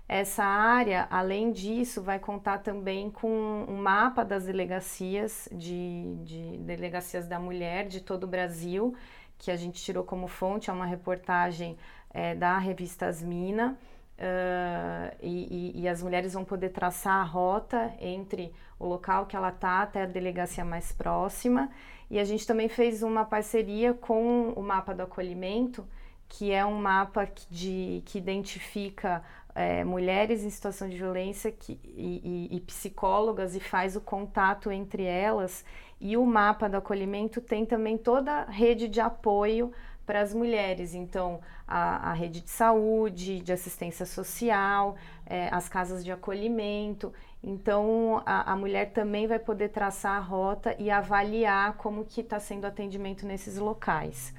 [0.08, 7.26] Essa área, além disso, vai contar também com um mapa das delegacias, de, de delegacias
[7.26, 8.94] da mulher de todo o Brasil,
[9.40, 11.76] que a gente tirou como fonte, é uma reportagem
[12.12, 13.76] é, da revista Asmina.
[14.20, 19.36] Uh, e, e, e, as mulheres vão poder traçar a rota entre o local que
[19.36, 21.72] ela está até a delegacia mais próxima.
[22.10, 25.86] E a gente também fez uma parceria com o mapa do acolhimento,
[26.28, 31.80] que é um mapa que, de, que identifica é, mulheres em situação de violência que,
[31.84, 35.66] e, e, psicólogas e faz o contato entre elas.
[36.00, 39.72] E o mapa do acolhimento tem também toda a rede de apoio
[40.06, 40.96] para as mulheres.
[40.96, 44.96] Então, a, a, rede de saúde, de assistência social,
[45.30, 47.14] é, as casas de acolhimento.
[47.42, 52.40] Então, a, a, mulher também vai poder traçar a rota e avaliar como que está
[52.40, 54.34] sendo o atendimento nesses locais.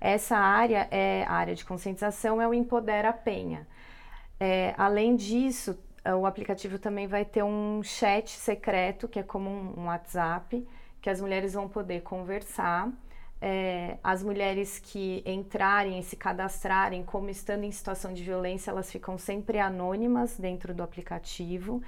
[0.00, 3.66] Essa área, é a área de conscientização, é o Empodera Penha.
[4.38, 5.78] É, além disso,
[6.20, 10.66] o aplicativo também vai ter um chat secreto, que é como um, um WhatsApp,
[11.00, 12.92] que as mulheres vão poder conversar
[13.46, 18.90] é, as mulheres que entrarem e se cadastrarem como estando em situação de violência, elas
[18.90, 21.82] ficam sempre anônimas dentro do aplicativo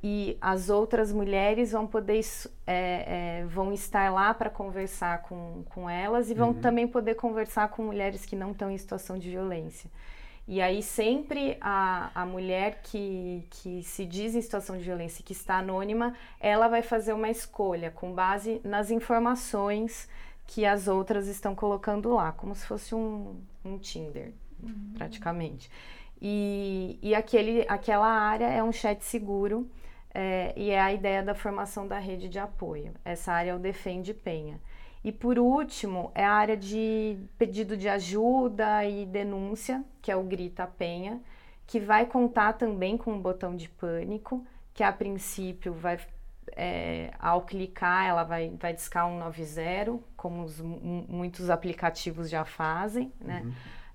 [0.00, 2.20] e as outras mulheres vão poder
[2.64, 6.60] é, é, vão estar lá para conversar com, com elas e vão uhum.
[6.60, 9.90] também poder conversar com mulheres que não estão em situação de violência.
[10.46, 15.24] E aí sempre a, a mulher que, que se diz em situação de violência e
[15.24, 20.08] que está anônima, ela vai fazer uma escolha com base nas informações
[20.50, 24.94] que as outras estão colocando lá, como se fosse um, um Tinder, uhum.
[24.94, 25.70] praticamente.
[26.20, 29.70] E, e aquele, aquela área é um chat seguro
[30.12, 32.92] é, e é a ideia da formação da rede de apoio.
[33.04, 34.60] Essa área é o Defende Penha.
[35.04, 40.24] E por último, é a área de pedido de ajuda e denúncia, que é o
[40.24, 41.22] Grita Penha,
[41.64, 44.44] que vai contar também com um botão de pânico,
[44.74, 45.96] que a princípio vai
[46.56, 53.12] é, ao clicar, ela vai, vai discar um 90, como os, muitos aplicativos já fazem,
[53.20, 53.42] né?
[53.44, 53.52] Uhum.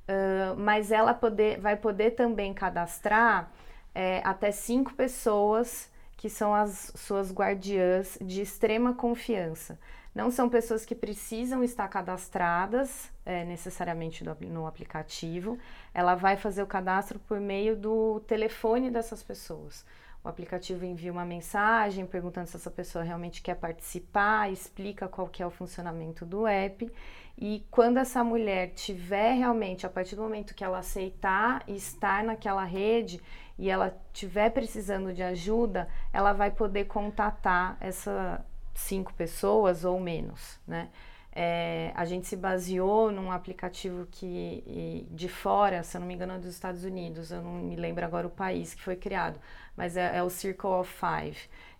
[0.08, 3.52] Uh, mas ela poder, vai poder também cadastrar
[3.94, 9.80] é, até cinco pessoas que são as suas guardiãs de extrema confiança.
[10.14, 15.58] Não são pessoas que precisam estar cadastradas é, necessariamente no, no aplicativo.
[15.94, 19.86] Ela vai fazer o cadastro por meio do telefone dessas pessoas.
[20.26, 25.44] O aplicativo envia uma mensagem perguntando se essa pessoa realmente quer participar, explica qual que
[25.44, 26.92] é o funcionamento do app.
[27.38, 32.64] E quando essa mulher tiver realmente, a partir do momento que ela aceitar estar naquela
[32.64, 33.22] rede
[33.56, 38.40] e ela tiver precisando de ajuda, ela vai poder contatar essas
[38.74, 40.90] cinco pessoas ou menos, né?
[41.38, 46.32] É, a gente se baseou num aplicativo que de fora, se eu não me engano,
[46.32, 49.38] é dos Estados Unidos, eu não me lembro agora o país que foi criado,
[49.76, 51.38] mas é, é o Circle of Five,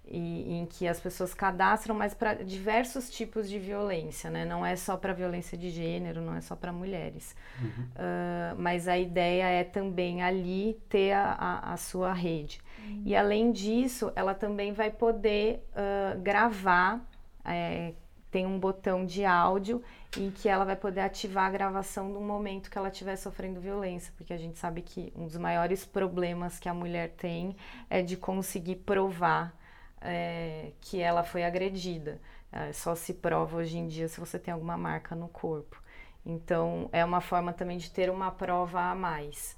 [0.08, 4.46] e, em que as pessoas cadastram, mas para diversos tipos de violência, né?
[4.46, 7.36] Não é só para violência de gênero, não é só para mulheres.
[7.62, 7.70] Uhum.
[7.70, 12.62] Uh, mas a ideia é também ali ter a, a, a sua rede.
[12.80, 13.02] Uhum.
[13.06, 17.04] E além disso, ela também vai poder uh, gravar.
[17.44, 17.94] É,
[18.36, 19.82] tem um botão de áudio
[20.18, 24.12] em que ela vai poder ativar a gravação no momento que ela estiver sofrendo violência,
[24.18, 27.56] porque a gente sabe que um dos maiores problemas que a mulher tem
[27.90, 29.58] é de conseguir provar
[30.02, 32.20] é, que ela foi agredida.
[32.52, 35.82] É, só se prova hoje em dia se você tem alguma marca no corpo.
[36.26, 39.56] Então, é uma forma também de ter uma prova a mais.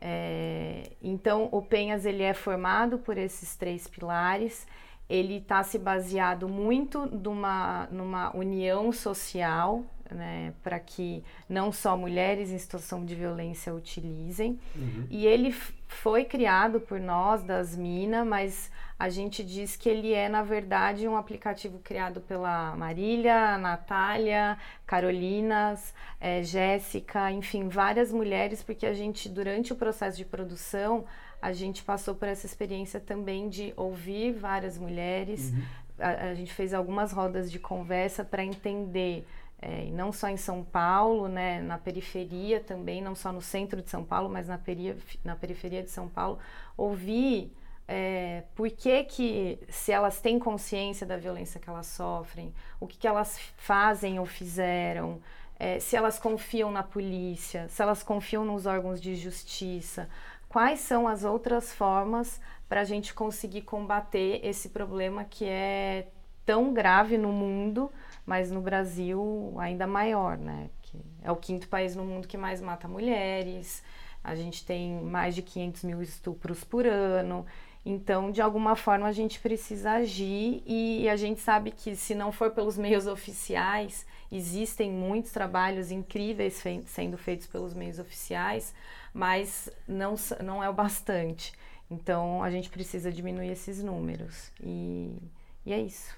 [0.00, 4.66] É, então, o Penhas ele é formado por esses três pilares.
[5.08, 12.50] Ele está se baseado muito numa, numa união social, né, para que não só mulheres
[12.50, 14.58] em situação de violência utilizem.
[14.74, 15.06] Uhum.
[15.10, 15.52] E ele
[15.88, 21.08] foi criado por nós, das Minas, mas a gente diz que ele é, na verdade,
[21.08, 29.28] um aplicativo criado pela Marília, Natália, Carolinas, é, Jéssica, enfim, várias mulheres, porque a gente,
[29.28, 31.04] durante o processo de produção,
[31.44, 35.52] a gente passou por essa experiência também de ouvir várias mulheres.
[35.52, 35.62] Uhum.
[35.98, 39.26] A, a gente fez algumas rodas de conversa para entender
[39.60, 43.90] é, não só em São Paulo, né, na periferia também, não só no centro de
[43.90, 46.38] São Paulo, mas na, peri na periferia de São Paulo,
[46.78, 47.52] ouvir
[47.86, 52.96] é, por que, que, se elas têm consciência da violência que elas sofrem, o que,
[52.96, 55.20] que elas fazem ou fizeram,
[55.58, 60.08] é, se elas confiam na polícia, se elas confiam nos órgãos de justiça,
[60.54, 66.06] quais são as outras formas para a gente conseguir combater esse problema que é
[66.46, 67.90] tão grave no mundo,
[68.24, 70.70] mas no Brasil ainda maior, né?
[70.80, 73.82] Que é o quinto país no mundo que mais mata mulheres,
[74.22, 77.44] a gente tem mais de 500 mil estupros por ano.
[77.84, 82.30] Então, de alguma forma, a gente precisa agir e a gente sabe que, se não
[82.30, 88.72] for pelos meios oficiais, existem muitos trabalhos incríveis fe sendo feitos pelos meios oficiais,
[89.14, 91.52] mas não, não é o bastante.
[91.88, 94.50] Então, a gente precisa diminuir esses números.
[94.60, 95.16] E,
[95.64, 96.14] e é isso.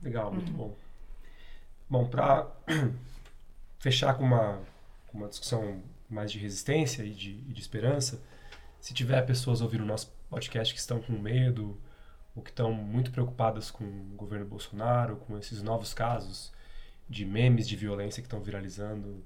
[0.00, 0.56] Legal, muito uhum.
[0.56, 0.76] bom.
[1.90, 2.46] Bom, para
[3.80, 4.60] fechar com uma,
[5.12, 8.22] uma discussão mais de resistência e de, e de esperança,
[8.80, 11.76] se tiver pessoas ouvindo o nosso podcast que estão com medo
[12.36, 16.52] ou que estão muito preocupadas com o governo Bolsonaro, com esses novos casos
[17.08, 19.24] de memes de violência que estão viralizando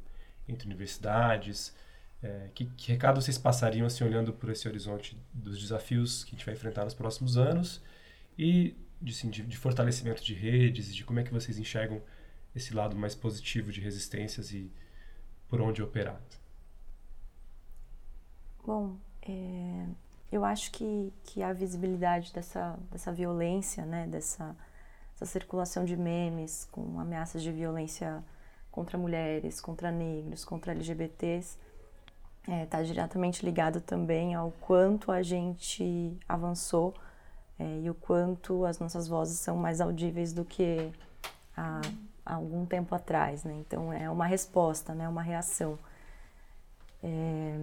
[0.48, 1.74] entre universidades.
[2.22, 6.36] É, que, que, recado vocês passariam assim, olhando por esse horizonte dos desafios que a
[6.36, 7.82] gente vai enfrentar nos próximos anos
[8.38, 12.02] e de, assim, de, de fortalecimento de redes, de como é que vocês enxergam
[12.54, 14.70] esse lado mais positivo de resistências e
[15.48, 16.20] por onde operar?
[18.64, 19.86] Bom, é,
[20.30, 24.54] eu acho que, que a visibilidade dessa, dessa violência, né, dessa,
[25.12, 28.22] dessa circulação de memes com ameaças de violência
[28.70, 31.58] contra mulheres, contra negros, contra LGBTs,
[32.42, 36.94] está é, tá diretamente ligado também ao quanto a gente avançou
[37.58, 40.90] é, e o quanto as nossas vozes são mais audíveis do que
[41.56, 41.80] há,
[42.24, 43.44] há algum tempo atrás.
[43.44, 43.54] Né?
[43.60, 45.08] Então, é uma resposta, né?
[45.08, 45.78] uma reação.
[47.02, 47.58] É,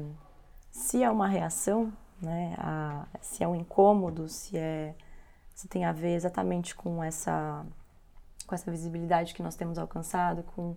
[0.71, 4.95] se é uma reação, né, a, se é um incômodo, se é
[5.53, 7.65] se tem a ver exatamente com essa
[8.45, 10.73] com essa visibilidade que nós temos alcançado, com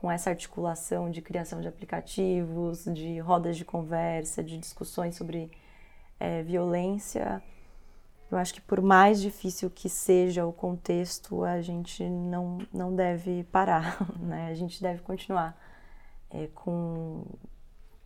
[0.00, 5.50] com essa articulação de criação de aplicativos, de rodas de conversa, de discussões sobre
[6.20, 7.42] é, violência.
[8.30, 13.42] Eu acho que por mais difícil que seja o contexto, a gente não, não deve
[13.50, 14.48] parar, né?
[14.48, 15.60] A gente deve continuar
[16.30, 17.24] é, com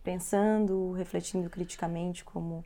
[0.03, 2.65] pensando, refletindo criticamente, como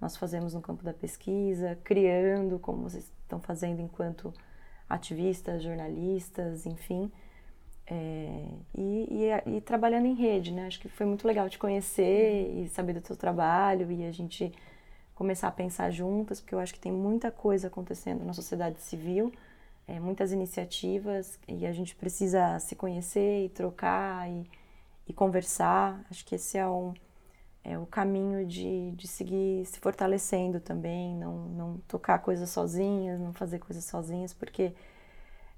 [0.00, 4.32] nós fazemos no campo da pesquisa, criando, como vocês estão fazendo enquanto
[4.88, 7.12] ativistas, jornalistas, enfim,
[7.86, 10.66] é, e, e, e, trabalhando em rede, né?
[10.66, 14.52] Acho que foi muito legal te conhecer e saber do teu trabalho e a gente
[15.14, 19.32] começar a pensar juntas, porque eu acho que tem muita coisa acontecendo na sociedade civil,
[19.86, 24.46] é, muitas iniciativas e a gente precisa se conhecer e trocar e
[25.06, 26.04] e conversar.
[26.10, 26.94] Acho que esse é, um,
[27.64, 33.32] é o caminho de, de seguir se fortalecendo também, não, não tocar coisas sozinhas, não
[33.32, 34.72] fazer coisas sozinhas, porque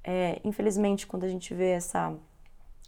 [0.05, 2.14] é, infelizmente quando a gente vê essa,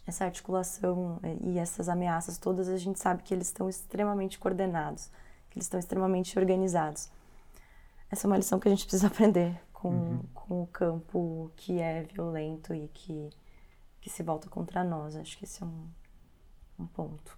[0.05, 5.09] essa articulação é, e essas ameaças todas, a gente sabe que eles estão extremamente coordenados,
[5.49, 7.09] que eles estão extremamente organizados.
[8.09, 10.23] Essa é uma lição que a gente precisa aprender com, uhum.
[10.33, 13.29] com o campo que é violento e que,
[13.99, 15.15] que se volta contra nós.
[15.15, 15.87] Acho que esse é um,
[16.79, 17.37] um ponto.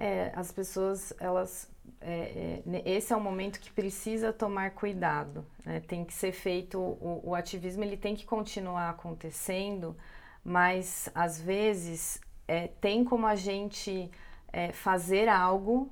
[0.00, 1.68] É, as pessoas, elas,
[2.00, 5.44] é, é, esse é um momento que precisa tomar cuidado.
[5.64, 5.80] Né?
[5.80, 9.96] Tem que ser feito, o, o, ativismo ele tem que continuar acontecendo,
[10.44, 14.08] mas às vezes é, tem como a gente
[14.52, 15.90] é, fazer algo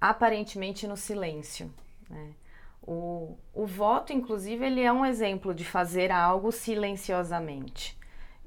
[0.00, 1.72] aparentemente no silêncio.
[2.08, 2.34] Né?
[2.82, 7.99] O, o voto, inclusive, ele é um exemplo de fazer algo silenciosamente.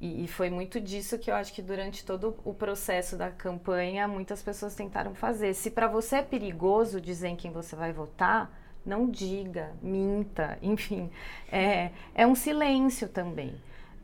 [0.03, 4.05] E, e, foi muito disso que eu acho que durante todo o processo da campanha
[4.05, 5.53] muitas pessoas tentaram fazer.
[5.53, 8.51] Se para você é perigoso dizer em quem você vai votar,
[8.85, 11.09] não diga, minta, enfim,
[11.49, 13.55] é, é um silêncio também.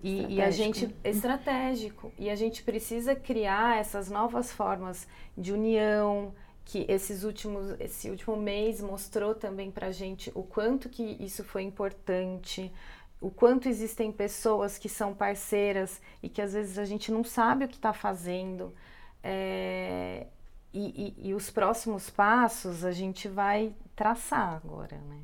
[0.02, 5.06] E, e, a gente estratégico e a gente precisa criar essas novas formas
[5.38, 6.34] de união
[6.64, 11.64] que esses últimos esse último mês mostrou também para gente o quanto que isso foi
[11.64, 12.72] importante
[13.22, 17.66] o quanto existem pessoas que são parceiras e que às vezes a gente não sabe
[17.66, 18.74] o que está fazendo
[19.22, 20.28] é,
[20.74, 25.20] e, e, e, os próximos passos a gente vai traçar agora né?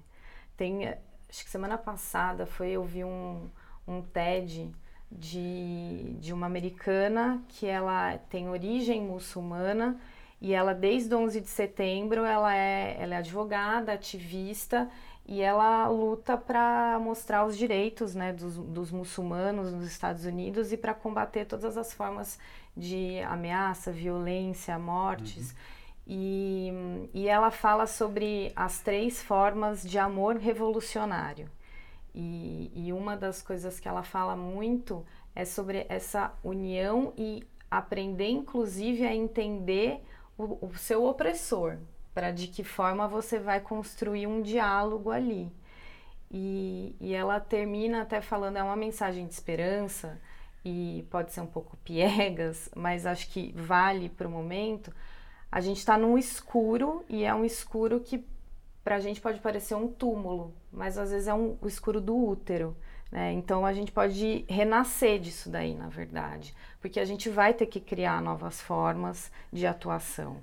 [0.57, 0.87] Tem
[1.29, 3.49] acho que semana passada foi eu vi um
[3.87, 4.71] um TED
[5.11, 9.99] de, de uma americana que ela tem origem muçulmana
[10.41, 14.89] e ela desde 11 de setembro ela é, ela é advogada, ativista
[15.27, 20.77] e ela luta para mostrar os direitos né, dos, dos muçulmanos nos Estados Unidos e
[20.77, 22.37] para combater todas as formas
[22.77, 25.51] de ameaça, violência, mortes.
[25.51, 25.57] Uhum.
[26.07, 26.73] E,
[27.13, 31.49] e ela fala sobre as três formas de amor revolucionário.
[32.13, 35.03] E, e uma das coisas que ela fala muito
[35.35, 40.01] é sobre essa união e aprender, inclusive, a entender
[40.37, 41.77] o, o seu opressor,
[42.15, 45.51] para de que forma você vai construir um diálogo ali.
[46.31, 50.19] E, e ela termina até falando, é uma mensagem de esperança,
[50.65, 54.91] e pode ser um pouco piegas, mas acho que vale para o momento.
[55.51, 58.25] A gente está num escuro e é um escuro que
[58.83, 62.15] para a gente pode parecer um túmulo, mas às vezes é um, o escuro do
[62.15, 62.75] útero.
[63.11, 63.33] Né?
[63.33, 67.79] Então a gente pode renascer disso daí, na verdade, porque a gente vai ter que
[67.79, 70.37] criar novas formas de atuação.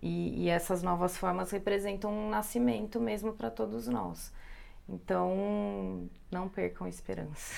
[0.00, 4.32] E, e essas novas formas representam um nascimento mesmo para todos nós.
[4.88, 7.54] Então, não percam a esperança.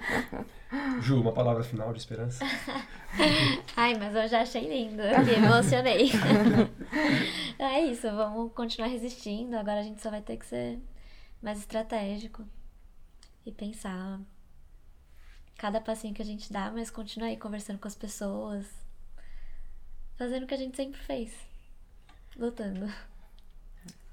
[1.02, 2.42] Ju, uma palavra final de esperança?
[3.76, 6.10] Ai, mas eu já achei lindo, me emocionei.
[7.58, 9.54] é isso, vamos continuar resistindo.
[9.54, 10.78] Agora a gente só vai ter que ser
[11.42, 12.46] mais estratégico
[13.44, 14.18] e pensar
[15.58, 18.66] cada passinho que a gente dá, mas continuar aí conversando com as pessoas,
[20.20, 21.32] fazendo o que a gente sempre fez,
[22.36, 22.86] lutando.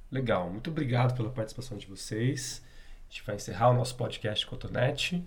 [0.09, 2.63] Legal, muito obrigado pela participação de vocês.
[3.09, 5.21] A gente vai encerrar o nosso podcast Cotonete.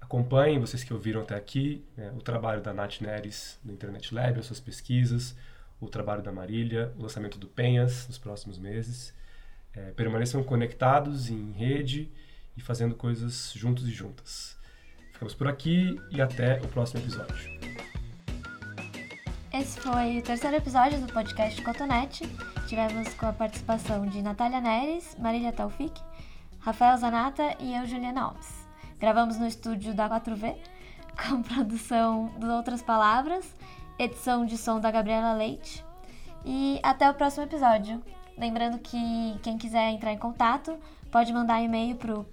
[0.00, 4.40] Acompanhem, vocês que ouviram até aqui, né, o trabalho da Nath Neres no Internet Lab,
[4.40, 5.36] as suas pesquisas,
[5.80, 9.14] o trabalho da Marília, o lançamento do Penhas nos próximos meses.
[9.72, 12.10] É, permaneçam conectados em rede
[12.56, 14.58] e fazendo coisas juntos e juntas.
[15.12, 17.57] Ficamos por aqui e até o próximo episódio.
[19.58, 22.24] Esse foi o terceiro episódio do podcast Cotonete.
[22.68, 26.00] Tivemos com a participação de Natália Neres, Marília Taufik,
[26.60, 28.68] Rafael Zanata e eu, Juliana Alves.
[29.00, 30.54] Gravamos no estúdio da 4V,
[31.26, 33.52] com produção de Outras Palavras,
[33.98, 35.84] edição de som da Gabriela Leite.
[36.44, 38.00] E até o próximo episódio.
[38.36, 40.78] Lembrando que quem quiser entrar em contato
[41.10, 42.24] pode mandar e-mail para o.